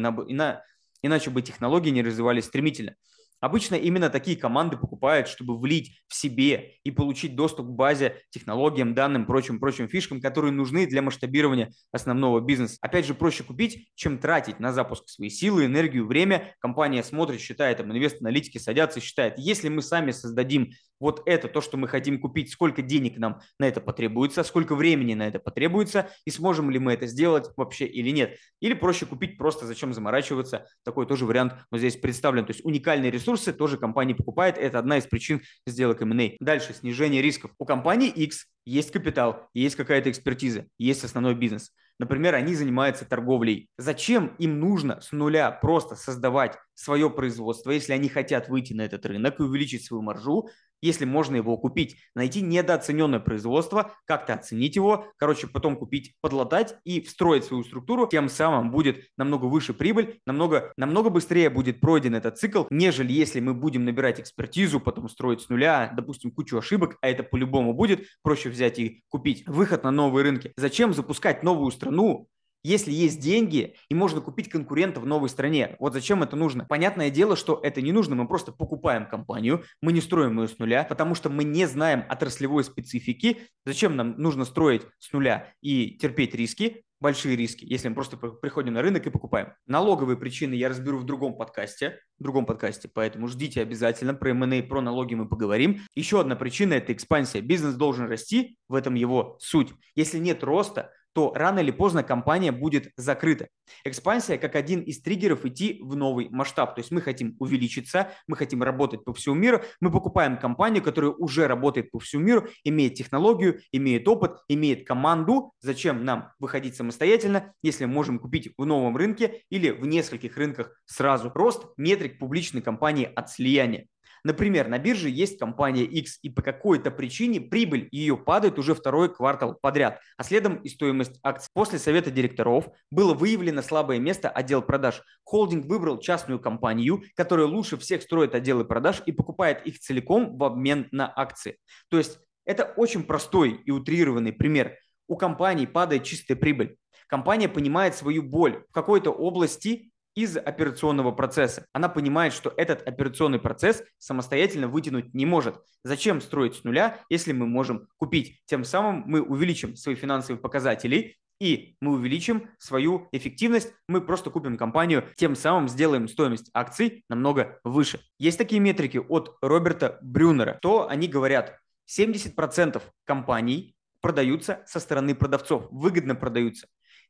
иначе 1.02 1.30
бы 1.30 1.42
технологии 1.42 1.90
не 1.90 2.02
развивались 2.02 2.44
стремительно. 2.44 2.96
Обычно 3.42 3.74
именно 3.74 4.08
такие 4.08 4.36
команды 4.36 4.76
покупают, 4.76 5.26
чтобы 5.26 5.58
влить 5.58 6.00
в 6.06 6.14
себе 6.14 6.76
и 6.84 6.92
получить 6.92 7.34
доступ 7.34 7.66
к 7.66 7.70
базе, 7.70 8.22
технологиям, 8.30 8.94
данным, 8.94 9.26
прочим-прочим 9.26 9.88
фишкам, 9.88 10.20
которые 10.20 10.52
нужны 10.52 10.86
для 10.86 11.02
масштабирования 11.02 11.72
основного 11.90 12.40
бизнеса. 12.40 12.78
Опять 12.80 13.04
же, 13.04 13.14
проще 13.14 13.42
купить, 13.42 13.90
чем 13.96 14.18
тратить 14.18 14.60
на 14.60 14.72
запуск 14.72 15.08
свои 15.08 15.28
силы, 15.28 15.66
энергию, 15.66 16.06
время. 16.06 16.54
Компания 16.60 17.02
смотрит, 17.02 17.40
считает, 17.40 17.78
там, 17.78 17.90
инвест-аналитики 17.90 18.58
садятся 18.58 19.00
и 19.00 19.02
считают, 19.02 19.34
если 19.38 19.68
мы 19.68 19.82
сами 19.82 20.12
создадим 20.12 20.70
вот 21.02 21.22
это, 21.26 21.48
то, 21.48 21.60
что 21.60 21.76
мы 21.76 21.88
хотим 21.88 22.20
купить, 22.20 22.52
сколько 22.52 22.80
денег 22.80 23.18
нам 23.18 23.40
на 23.58 23.66
это 23.66 23.80
потребуется, 23.80 24.44
сколько 24.44 24.76
времени 24.76 25.14
на 25.14 25.26
это 25.26 25.40
потребуется, 25.40 26.08
и 26.24 26.30
сможем 26.30 26.70
ли 26.70 26.78
мы 26.78 26.92
это 26.92 27.08
сделать 27.08 27.50
вообще 27.56 27.86
или 27.86 28.10
нет. 28.10 28.38
Или 28.60 28.74
проще 28.74 29.04
купить 29.04 29.36
просто, 29.36 29.66
зачем 29.66 29.92
заморачиваться, 29.92 30.68
такой 30.84 31.06
тоже 31.06 31.26
вариант 31.26 31.54
вот 31.72 31.78
здесь 31.78 31.96
представлен. 31.96 32.46
То 32.46 32.52
есть 32.52 32.64
уникальные 32.64 33.10
ресурсы 33.32 33.52
тоже 33.52 33.78
компания 33.78 34.14
покупает, 34.14 34.58
это 34.58 34.78
одна 34.78 34.98
из 34.98 35.06
причин 35.06 35.40
сделок 35.66 36.02
M&A. 36.02 36.36
Дальше, 36.40 36.74
снижение 36.74 37.22
рисков. 37.22 37.50
У 37.58 37.64
компании 37.64 38.10
X 38.10 38.46
есть 38.66 38.90
капитал, 38.90 39.48
есть 39.54 39.74
какая-то 39.76 40.10
экспертиза, 40.10 40.66
есть 40.78 41.02
основной 41.04 41.34
бизнес. 41.34 41.72
Например, 41.98 42.34
они 42.34 42.54
занимаются 42.54 43.04
торговлей. 43.04 43.68
Зачем 43.78 44.34
им 44.38 44.60
нужно 44.60 45.00
с 45.00 45.12
нуля 45.12 45.50
просто 45.50 45.96
создавать 45.96 46.58
свое 46.74 47.08
производство, 47.10 47.70
если 47.70 47.92
они 47.92 48.08
хотят 48.08 48.48
выйти 48.48 48.74
на 48.74 48.82
этот 48.82 49.06
рынок 49.06 49.40
и 49.40 49.42
увеличить 49.42 49.84
свою 49.84 50.02
маржу, 50.02 50.48
если 50.82 51.04
можно 51.04 51.36
его 51.36 51.56
купить, 51.56 51.96
найти 52.14 52.42
недооцененное 52.42 53.20
производство, 53.20 53.94
как-то 54.04 54.34
оценить 54.34 54.76
его, 54.76 55.06
короче, 55.16 55.46
потом 55.46 55.76
купить, 55.76 56.14
подлатать 56.20 56.76
и 56.84 57.00
встроить 57.00 57.44
свою 57.44 57.64
структуру, 57.64 58.06
тем 58.08 58.28
самым 58.28 58.70
будет 58.70 59.06
намного 59.16 59.46
выше 59.46 59.72
прибыль, 59.72 60.20
намного, 60.26 60.72
намного 60.76 61.08
быстрее 61.08 61.48
будет 61.48 61.80
пройден 61.80 62.14
этот 62.14 62.38
цикл, 62.38 62.64
нежели 62.70 63.12
если 63.12 63.40
мы 63.40 63.54
будем 63.54 63.84
набирать 63.84 64.20
экспертизу, 64.20 64.80
потом 64.80 65.08
строить 65.08 65.40
с 65.40 65.48
нуля, 65.48 65.92
допустим, 65.96 66.30
кучу 66.32 66.58
ошибок, 66.58 66.98
а 67.00 67.08
это 67.08 67.22
по-любому 67.22 67.72
будет, 67.72 68.06
проще 68.22 68.50
взять 68.50 68.78
и 68.78 69.02
купить. 69.08 69.46
Выход 69.46 69.84
на 69.84 69.90
новые 69.90 70.24
рынки. 70.24 70.52
Зачем 70.56 70.92
запускать 70.92 71.42
новую 71.42 71.70
страну, 71.70 72.28
если 72.62 72.92
есть 72.92 73.20
деньги 73.20 73.74
и 73.88 73.94
можно 73.94 74.20
купить 74.20 74.48
конкурента 74.48 75.00
в 75.00 75.06
новой 75.06 75.28
стране. 75.28 75.76
Вот 75.78 75.92
зачем 75.92 76.22
это 76.22 76.36
нужно? 76.36 76.64
Понятное 76.64 77.10
дело, 77.10 77.36
что 77.36 77.60
это 77.62 77.82
не 77.82 77.92
нужно. 77.92 78.14
Мы 78.14 78.26
просто 78.28 78.52
покупаем 78.52 79.06
компанию, 79.06 79.64
мы 79.80 79.92
не 79.92 80.00
строим 80.00 80.40
ее 80.40 80.48
с 80.48 80.58
нуля, 80.58 80.84
потому 80.84 81.14
что 81.14 81.30
мы 81.30 81.44
не 81.44 81.66
знаем 81.66 82.04
отраслевой 82.08 82.64
специфики. 82.64 83.48
Зачем 83.64 83.96
нам 83.96 84.16
нужно 84.18 84.44
строить 84.44 84.82
с 84.98 85.12
нуля 85.12 85.52
и 85.60 85.96
терпеть 85.98 86.34
риски? 86.34 86.84
большие 87.02 87.36
риски, 87.36 87.66
если 87.68 87.88
мы 87.88 87.96
просто 87.96 88.16
приходим 88.16 88.74
на 88.74 88.80
рынок 88.80 89.04
и 89.06 89.10
покупаем. 89.10 89.52
Налоговые 89.66 90.16
причины 90.16 90.54
я 90.54 90.68
разберу 90.68 90.98
в 90.98 91.04
другом 91.04 91.36
подкасте, 91.36 91.98
в 92.18 92.22
другом 92.22 92.46
подкасте, 92.46 92.88
поэтому 92.88 93.26
ждите 93.26 93.60
обязательно. 93.60 94.14
Про 94.14 94.30
M&A, 94.30 94.62
про 94.62 94.80
налоги 94.80 95.14
мы 95.14 95.28
поговорим. 95.28 95.80
Еще 95.94 96.20
одна 96.20 96.36
причина– 96.36 96.74
это 96.74 96.92
экспансия. 96.92 97.40
Бизнес 97.40 97.74
должен 97.74 98.06
расти, 98.06 98.56
в 98.68 98.74
этом 98.74 98.94
его 98.94 99.36
суть. 99.40 99.72
Если 99.96 100.18
нет 100.18 100.44
роста, 100.44 100.92
то 101.14 101.32
рано 101.34 101.60
или 101.60 101.70
поздно 101.70 102.02
компания 102.02 102.52
будет 102.52 102.90
закрыта. 102.96 103.48
Экспансия 103.84 104.38
как 104.38 104.56
один 104.56 104.80
из 104.80 105.00
триггеров 105.02 105.44
идти 105.44 105.80
в 105.82 105.96
новый 105.96 106.28
масштаб. 106.30 106.74
То 106.74 106.80
есть 106.80 106.90
мы 106.90 107.00
хотим 107.00 107.36
увеличиться, 107.38 108.10
мы 108.26 108.36
хотим 108.36 108.62
работать 108.62 109.04
по 109.04 109.12
всему 109.12 109.34
миру, 109.34 109.62
мы 109.80 109.90
покупаем 109.90 110.38
компанию, 110.38 110.82
которая 110.82 111.10
уже 111.12 111.46
работает 111.46 111.90
по 111.90 111.98
всему 111.98 112.22
миру, 112.22 112.48
имеет 112.64 112.94
технологию, 112.94 113.60
имеет 113.72 114.06
опыт, 114.08 114.38
имеет 114.48 114.86
команду. 114.86 115.52
Зачем 115.60 116.04
нам 116.04 116.32
выходить 116.38 116.76
самостоятельно, 116.76 117.52
если 117.62 117.84
мы 117.84 117.92
можем 117.92 118.18
купить 118.18 118.50
в 118.56 118.64
новом 118.64 118.96
рынке 118.96 119.42
или 119.50 119.70
в 119.70 119.86
нескольких 119.86 120.36
рынках 120.36 120.80
сразу? 120.86 121.30
Рост 121.34 121.66
метрик 121.76 122.18
публичной 122.18 122.62
компании 122.62 123.10
от 123.14 123.30
слияния. 123.30 123.86
Например, 124.24 124.68
на 124.68 124.78
бирже 124.78 125.08
есть 125.08 125.38
компания 125.38 125.84
X, 125.84 126.18
и 126.22 126.30
по 126.30 126.42
какой-то 126.42 126.90
причине 126.90 127.40
прибыль 127.40 127.88
ее 127.90 128.16
падает 128.16 128.58
уже 128.58 128.74
второй 128.74 129.12
квартал 129.12 129.58
подряд, 129.60 130.00
а 130.16 130.22
следом 130.22 130.56
и 130.56 130.68
стоимость 130.68 131.18
акций. 131.22 131.48
После 131.52 131.78
совета 131.78 132.10
директоров 132.10 132.68
было 132.90 133.14
выявлено 133.14 133.62
слабое 133.62 133.98
место 133.98 134.28
отдел 134.28 134.62
продаж. 134.62 135.02
Холдинг 135.24 135.66
выбрал 135.66 135.98
частную 135.98 136.38
компанию, 136.38 137.02
которая 137.16 137.46
лучше 137.46 137.76
всех 137.76 138.02
строит 138.02 138.34
отделы 138.34 138.64
продаж 138.64 139.02
и 139.06 139.12
покупает 139.12 139.66
их 139.66 139.80
целиком 139.80 140.36
в 140.36 140.44
обмен 140.44 140.88
на 140.92 141.12
акции. 141.14 141.58
То 141.88 141.98
есть 141.98 142.18
это 142.44 142.72
очень 142.76 143.02
простой 143.02 143.60
и 143.64 143.70
утрированный 143.70 144.32
пример. 144.32 144.76
У 145.08 145.16
компании 145.16 145.66
падает 145.66 146.04
чистая 146.04 146.36
прибыль. 146.36 146.76
Компания 147.08 147.48
понимает 147.48 147.94
свою 147.94 148.22
боль 148.22 148.64
в 148.70 148.72
какой-то 148.72 149.10
области 149.10 149.91
из 150.14 150.36
операционного 150.36 151.12
процесса. 151.12 151.66
Она 151.72 151.88
понимает, 151.88 152.32
что 152.32 152.52
этот 152.56 152.86
операционный 152.86 153.38
процесс 153.38 153.82
самостоятельно 153.98 154.68
вытянуть 154.68 155.14
не 155.14 155.26
может. 155.26 155.56
Зачем 155.84 156.20
строить 156.20 156.56
с 156.56 156.64
нуля, 156.64 157.00
если 157.08 157.32
мы 157.32 157.46
можем 157.46 157.88
купить? 157.96 158.40
Тем 158.46 158.64
самым 158.64 159.04
мы 159.06 159.22
увеличим 159.22 159.76
свои 159.76 159.94
финансовые 159.94 160.40
показатели 160.40 161.16
и 161.42 161.74
мы 161.80 161.94
увеличим 161.94 162.50
свою 162.58 163.08
эффективность, 163.10 163.74
мы 163.88 164.00
просто 164.00 164.30
купим 164.30 164.56
компанию, 164.56 165.08
тем 165.16 165.34
самым 165.34 165.68
сделаем 165.68 166.06
стоимость 166.06 166.48
акций 166.54 167.04
намного 167.08 167.58
выше. 167.64 167.98
Есть 168.20 168.38
такие 168.38 168.60
метрики 168.60 168.98
от 168.98 169.38
Роберта 169.42 169.98
Брюнера, 170.02 170.60
то 170.62 170.88
они 170.88 171.08
говорят, 171.08 171.58
70% 171.88 172.80
компаний 173.04 173.74
продаются 174.00 174.62
со 174.66 174.78
стороны 174.78 175.16
продавцов, 175.16 175.66
выгодно 175.72 176.14
продаются. 176.14 176.68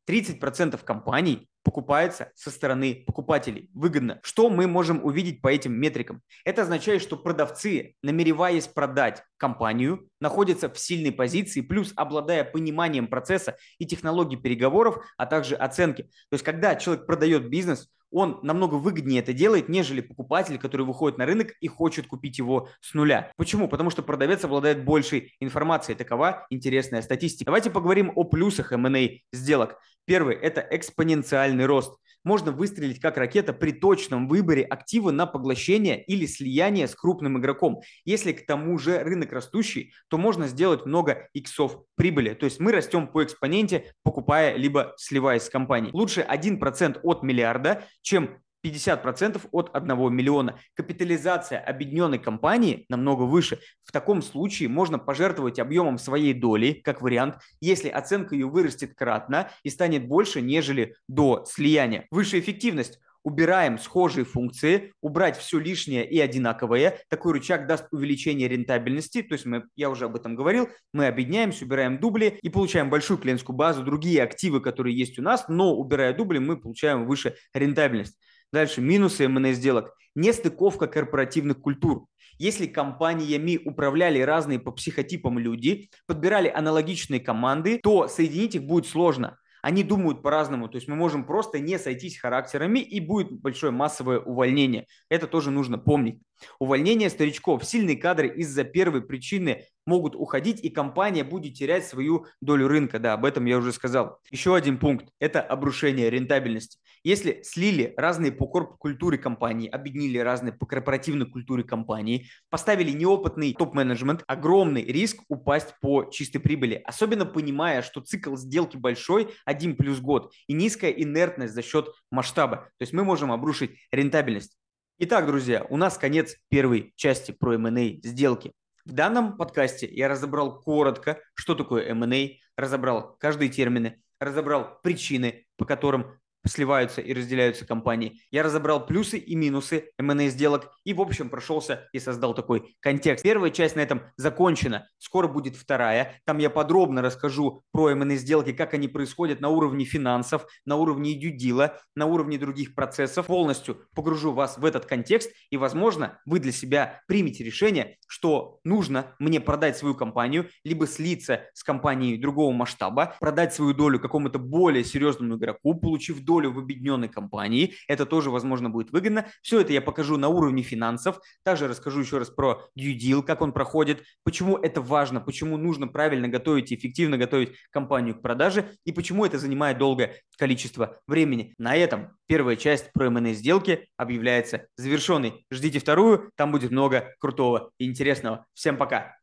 30% 0.08 0.82
компаний 0.84 1.48
покупается 1.62 2.32
со 2.34 2.50
стороны 2.50 3.04
покупателей. 3.06 3.70
Выгодно. 3.72 4.20
Что 4.22 4.50
мы 4.50 4.66
можем 4.66 5.04
увидеть 5.04 5.40
по 5.40 5.48
этим 5.48 5.74
метрикам? 5.74 6.22
Это 6.44 6.62
означает, 6.62 7.02
что 7.02 7.16
продавцы, 7.16 7.94
намереваясь 8.02 8.66
продать 8.66 9.22
компанию, 9.36 10.08
находятся 10.20 10.68
в 10.68 10.78
сильной 10.78 11.12
позиции, 11.12 11.60
плюс 11.60 11.92
обладая 11.96 12.44
пониманием 12.44 13.06
процесса 13.06 13.56
и 13.78 13.86
технологий 13.86 14.36
переговоров, 14.36 15.04
а 15.16 15.26
также 15.26 15.54
оценки. 15.54 16.02
То 16.02 16.34
есть, 16.34 16.44
когда 16.44 16.74
человек 16.74 17.06
продает 17.06 17.48
бизнес, 17.48 17.88
он 18.12 18.38
намного 18.42 18.76
выгоднее 18.76 19.20
это 19.20 19.32
делает, 19.32 19.68
нежели 19.68 20.00
покупатель, 20.00 20.58
который 20.58 20.86
выходит 20.86 21.18
на 21.18 21.26
рынок 21.26 21.52
и 21.60 21.66
хочет 21.66 22.06
купить 22.06 22.38
его 22.38 22.68
с 22.80 22.94
нуля. 22.94 23.32
Почему? 23.36 23.68
Потому 23.68 23.90
что 23.90 24.02
продавец 24.02 24.44
обладает 24.44 24.84
большей 24.84 25.34
информацией. 25.40 25.96
Такова 25.96 26.46
интересная 26.50 27.02
статистика. 27.02 27.46
Давайте 27.46 27.70
поговорим 27.70 28.12
о 28.14 28.24
плюсах 28.24 28.72
M&A 28.72 29.20
сделок. 29.32 29.78
Первый– 30.04 30.36
это 30.42 30.66
экспоненциальный 30.70 31.66
рост. 31.66 31.96
Можно 32.24 32.52
выстрелить 32.52 33.00
как 33.00 33.16
ракета 33.16 33.52
при 33.52 33.72
точном 33.72 34.28
выборе 34.28 34.62
актива 34.62 35.10
на 35.10 35.26
поглощение 35.26 36.02
или 36.04 36.26
слияние 36.26 36.86
с 36.86 36.94
крупным 36.94 37.38
игроком. 37.38 37.82
Если 38.04 38.32
к 38.32 38.46
тому 38.46 38.78
же 38.78 39.02
рынок 39.02 39.32
растущий, 39.32 39.92
то 40.08 40.18
можно 40.18 40.46
сделать 40.46 40.86
много 40.86 41.28
иксов 41.32 41.82
прибыли. 41.96 42.34
То 42.34 42.44
есть 42.44 42.60
мы 42.60 42.72
растем 42.72 43.08
по 43.08 43.24
экспоненте, 43.24 43.92
покупая 44.04 44.56
либо 44.56 44.94
сливаясь 44.98 45.42
с 45.42 45.50
компанией. 45.50 45.92
Лучше 45.92 46.20
1% 46.20 47.00
от 47.02 47.22
миллиарда, 47.22 47.84
чем 48.02 48.38
50% 48.64 49.40
от 49.50 49.70
1 49.74 50.14
миллиона. 50.14 50.58
Капитализация 50.74 51.58
объединенной 51.58 52.18
компании 52.18 52.86
намного 52.88 53.22
выше. 53.22 53.58
В 53.84 53.92
таком 53.92 54.22
случае 54.22 54.68
можно 54.68 54.98
пожертвовать 54.98 55.58
объемом 55.58 55.98
своей 55.98 56.34
доли, 56.34 56.80
как 56.84 57.02
вариант, 57.02 57.36
если 57.60 57.88
оценка 57.88 58.34
ее 58.34 58.46
вырастет 58.46 58.94
кратно 58.94 59.50
и 59.62 59.70
станет 59.70 60.06
больше, 60.06 60.40
нежели 60.40 60.96
до 61.08 61.44
слияния. 61.46 62.06
Высшая 62.10 62.40
эффективность 62.40 62.98
убираем 63.24 63.78
схожие 63.78 64.24
функции, 64.24 64.92
убрать 65.00 65.36
все 65.38 65.58
лишнее 65.58 66.08
и 66.08 66.18
одинаковое. 66.18 66.98
Такой 67.08 67.34
рычаг 67.34 67.66
даст 67.66 67.86
увеличение 67.92 68.48
рентабельности. 68.48 69.22
То 69.22 69.34
есть 69.34 69.46
мы, 69.46 69.64
я 69.76 69.90
уже 69.90 70.06
об 70.06 70.16
этом 70.16 70.34
говорил, 70.34 70.68
мы 70.92 71.06
объединяемся, 71.06 71.64
убираем 71.64 71.98
дубли 71.98 72.38
и 72.42 72.48
получаем 72.48 72.90
большую 72.90 73.18
клиентскую 73.18 73.56
базу, 73.56 73.82
другие 73.82 74.22
активы, 74.22 74.60
которые 74.60 74.96
есть 74.96 75.18
у 75.18 75.22
нас, 75.22 75.46
но 75.48 75.74
убирая 75.74 76.12
дубли, 76.12 76.38
мы 76.38 76.56
получаем 76.56 77.06
выше 77.06 77.36
рентабельность. 77.54 78.18
Дальше 78.52 78.82
минусы 78.82 79.24
M&A 79.24 79.52
сделок. 79.52 79.94
Нестыковка 80.14 80.86
корпоративных 80.86 81.60
культур. 81.60 82.06
Если 82.38 82.66
компаниями 82.66 83.58
управляли 83.64 84.20
разные 84.20 84.58
по 84.58 84.72
психотипам 84.72 85.38
люди, 85.38 85.88
подбирали 86.06 86.48
аналогичные 86.48 87.20
команды, 87.20 87.78
то 87.82 88.08
соединить 88.08 88.54
их 88.54 88.64
будет 88.64 88.86
сложно. 88.86 89.38
Они 89.62 89.84
думают 89.84 90.22
по-разному, 90.22 90.68
то 90.68 90.74
есть 90.74 90.88
мы 90.88 90.96
можем 90.96 91.24
просто 91.24 91.60
не 91.60 91.78
сойтись 91.78 92.18
характерами 92.18 92.80
и 92.80 92.98
будет 92.98 93.30
большое 93.30 93.70
массовое 93.70 94.18
увольнение. 94.18 94.86
Это 95.08 95.28
тоже 95.28 95.52
нужно 95.52 95.78
помнить. 95.78 96.20
Увольнение 96.58 97.08
старичков, 97.08 97.64
сильные 97.64 97.96
кадры 97.96 98.26
из-за 98.26 98.64
первой 98.64 99.02
причины 99.02 99.64
могут 99.86 100.16
уходить, 100.16 100.58
и 100.64 100.68
компания 100.68 101.22
будет 101.22 101.54
терять 101.54 101.86
свою 101.86 102.26
долю 102.40 102.66
рынка. 102.66 102.98
Да, 102.98 103.12
об 103.12 103.24
этом 103.24 103.44
я 103.44 103.56
уже 103.56 103.72
сказал. 103.72 104.18
Еще 104.32 104.56
один 104.56 104.78
пункт– 104.78 105.06
это 105.20 105.40
обрушение 105.40 106.10
рентабельности. 106.10 106.78
Если 107.04 107.42
слили 107.42 107.94
разные 107.96 108.30
по 108.30 108.46
корп-культуре 108.46 109.18
компании, 109.18 109.68
объединили 109.68 110.18
разные 110.18 110.52
по 110.52 110.66
корпоративной 110.66 111.26
культуре 111.26 111.64
компании, 111.64 112.28
поставили 112.48 112.92
неопытный 112.92 113.54
топ-менеджмент, 113.54 114.22
огромный 114.28 114.84
риск 114.84 115.20
упасть 115.28 115.74
по 115.80 116.04
чистой 116.04 116.38
прибыли. 116.38 116.80
Особенно 116.84 117.26
понимая, 117.26 117.82
что 117.82 118.02
цикл 118.02 118.36
сделки 118.36 118.76
большой, 118.76 119.34
один 119.44 119.74
плюс 119.74 119.98
год, 119.98 120.32
и 120.46 120.52
низкая 120.52 120.92
инертность 120.92 121.54
за 121.54 121.62
счет 121.62 121.88
масштаба. 122.12 122.70
То 122.78 122.82
есть 122.82 122.92
мы 122.92 123.02
можем 123.02 123.32
обрушить 123.32 123.72
рентабельность. 123.90 124.56
Итак, 124.98 125.26
друзья, 125.26 125.66
у 125.70 125.76
нас 125.76 125.98
конец 125.98 126.36
первой 126.50 126.92
части 126.94 127.32
про 127.32 127.54
M&A 127.54 127.98
сделки. 128.04 128.52
В 128.84 128.92
данном 128.92 129.36
подкасте 129.36 129.88
я 129.90 130.06
разобрал 130.06 130.60
коротко, 130.60 131.18
что 131.34 131.56
такое 131.56 131.86
M&A, 131.86 132.38
разобрал 132.56 133.16
каждые 133.18 133.48
термины, 133.48 134.00
разобрал 134.20 134.78
причины, 134.82 135.46
по 135.56 135.64
которым 135.64 136.20
сливаются 136.46 137.00
и 137.00 137.12
разделяются 137.12 137.66
компании. 137.66 138.20
Я 138.30 138.42
разобрал 138.42 138.84
плюсы 138.86 139.18
и 139.18 139.34
минусы 139.34 139.90
M&A 139.98 140.28
сделок 140.28 140.70
и, 140.84 140.92
в 140.92 141.00
общем, 141.00 141.28
прошелся 141.28 141.88
и 141.92 141.98
создал 141.98 142.34
такой 142.34 142.76
контекст. 142.80 143.22
Первая 143.22 143.50
часть 143.50 143.76
на 143.76 143.80
этом 143.80 144.02
закончена. 144.16 144.88
Скоро 144.98 145.28
будет 145.28 145.56
вторая. 145.56 146.20
Там 146.24 146.38
я 146.38 146.50
подробно 146.50 147.02
расскажу 147.02 147.62
про 147.72 147.90
M&A 147.90 148.16
сделки, 148.16 148.52
как 148.52 148.74
они 148.74 148.88
происходят 148.88 149.40
на 149.40 149.48
уровне 149.48 149.84
финансов, 149.84 150.46
на 150.64 150.76
уровне 150.76 151.14
дюдила, 151.14 151.78
на 151.94 152.06
уровне 152.06 152.38
других 152.38 152.74
процессов. 152.74 153.26
Полностью 153.26 153.78
погружу 153.94 154.32
вас 154.32 154.58
в 154.58 154.64
этот 154.64 154.86
контекст 154.86 155.30
и, 155.50 155.56
возможно, 155.56 156.18
вы 156.26 156.40
для 156.40 156.52
себя 156.52 157.00
примете 157.06 157.44
решение, 157.44 157.96
что 158.08 158.58
нужно 158.64 159.14
мне 159.18 159.40
продать 159.40 159.76
свою 159.76 159.94
компанию, 159.94 160.48
либо 160.64 160.86
слиться 160.86 161.44
с 161.54 161.62
компанией 161.62 162.18
другого 162.18 162.52
масштаба, 162.52 163.16
продать 163.20 163.54
свою 163.54 163.74
долю 163.74 164.00
какому-то 164.00 164.38
более 164.38 164.84
серьезному 164.84 165.36
игроку, 165.36 165.74
получив 165.74 166.20
долю 166.20 166.31
долю 166.32 166.50
в 166.50 166.58
объединенной 166.58 167.08
компании. 167.08 167.74
Это 167.88 168.06
тоже, 168.06 168.30
возможно, 168.30 168.70
будет 168.70 168.90
выгодно. 168.90 169.26
Все 169.42 169.60
это 169.60 169.74
я 169.74 169.82
покажу 169.82 170.16
на 170.16 170.28
уровне 170.28 170.62
финансов. 170.62 171.20
Также 171.44 171.68
расскажу 171.68 172.00
еще 172.00 172.16
раз 172.16 172.30
про 172.30 172.62
due 172.78 172.96
deal, 172.96 173.22
как 173.22 173.42
он 173.42 173.52
проходит, 173.52 174.02
почему 174.24 174.56
это 174.56 174.80
важно, 174.80 175.20
почему 175.20 175.58
нужно 175.58 175.88
правильно 175.88 176.28
готовить 176.28 176.72
и 176.72 176.74
эффективно 176.74 177.18
готовить 177.18 177.52
компанию 177.70 178.14
к 178.14 178.22
продаже 178.22 178.70
и 178.86 178.92
почему 178.92 179.26
это 179.26 179.38
занимает 179.38 179.76
долгое 179.76 180.14
количество 180.38 180.98
времени. 181.06 181.54
На 181.58 181.76
этом 181.76 182.16
первая 182.26 182.56
часть 182.56 182.92
про 182.94 183.06
M&A 183.06 183.34
сделки 183.34 183.88
объявляется 183.98 184.66
завершенной. 184.76 185.44
Ждите 185.50 185.80
вторую, 185.80 186.30
там 186.36 186.50
будет 186.50 186.70
много 186.70 187.14
крутого 187.18 187.72
и 187.76 187.84
интересного. 187.84 188.46
Всем 188.54 188.78
пока! 188.78 189.16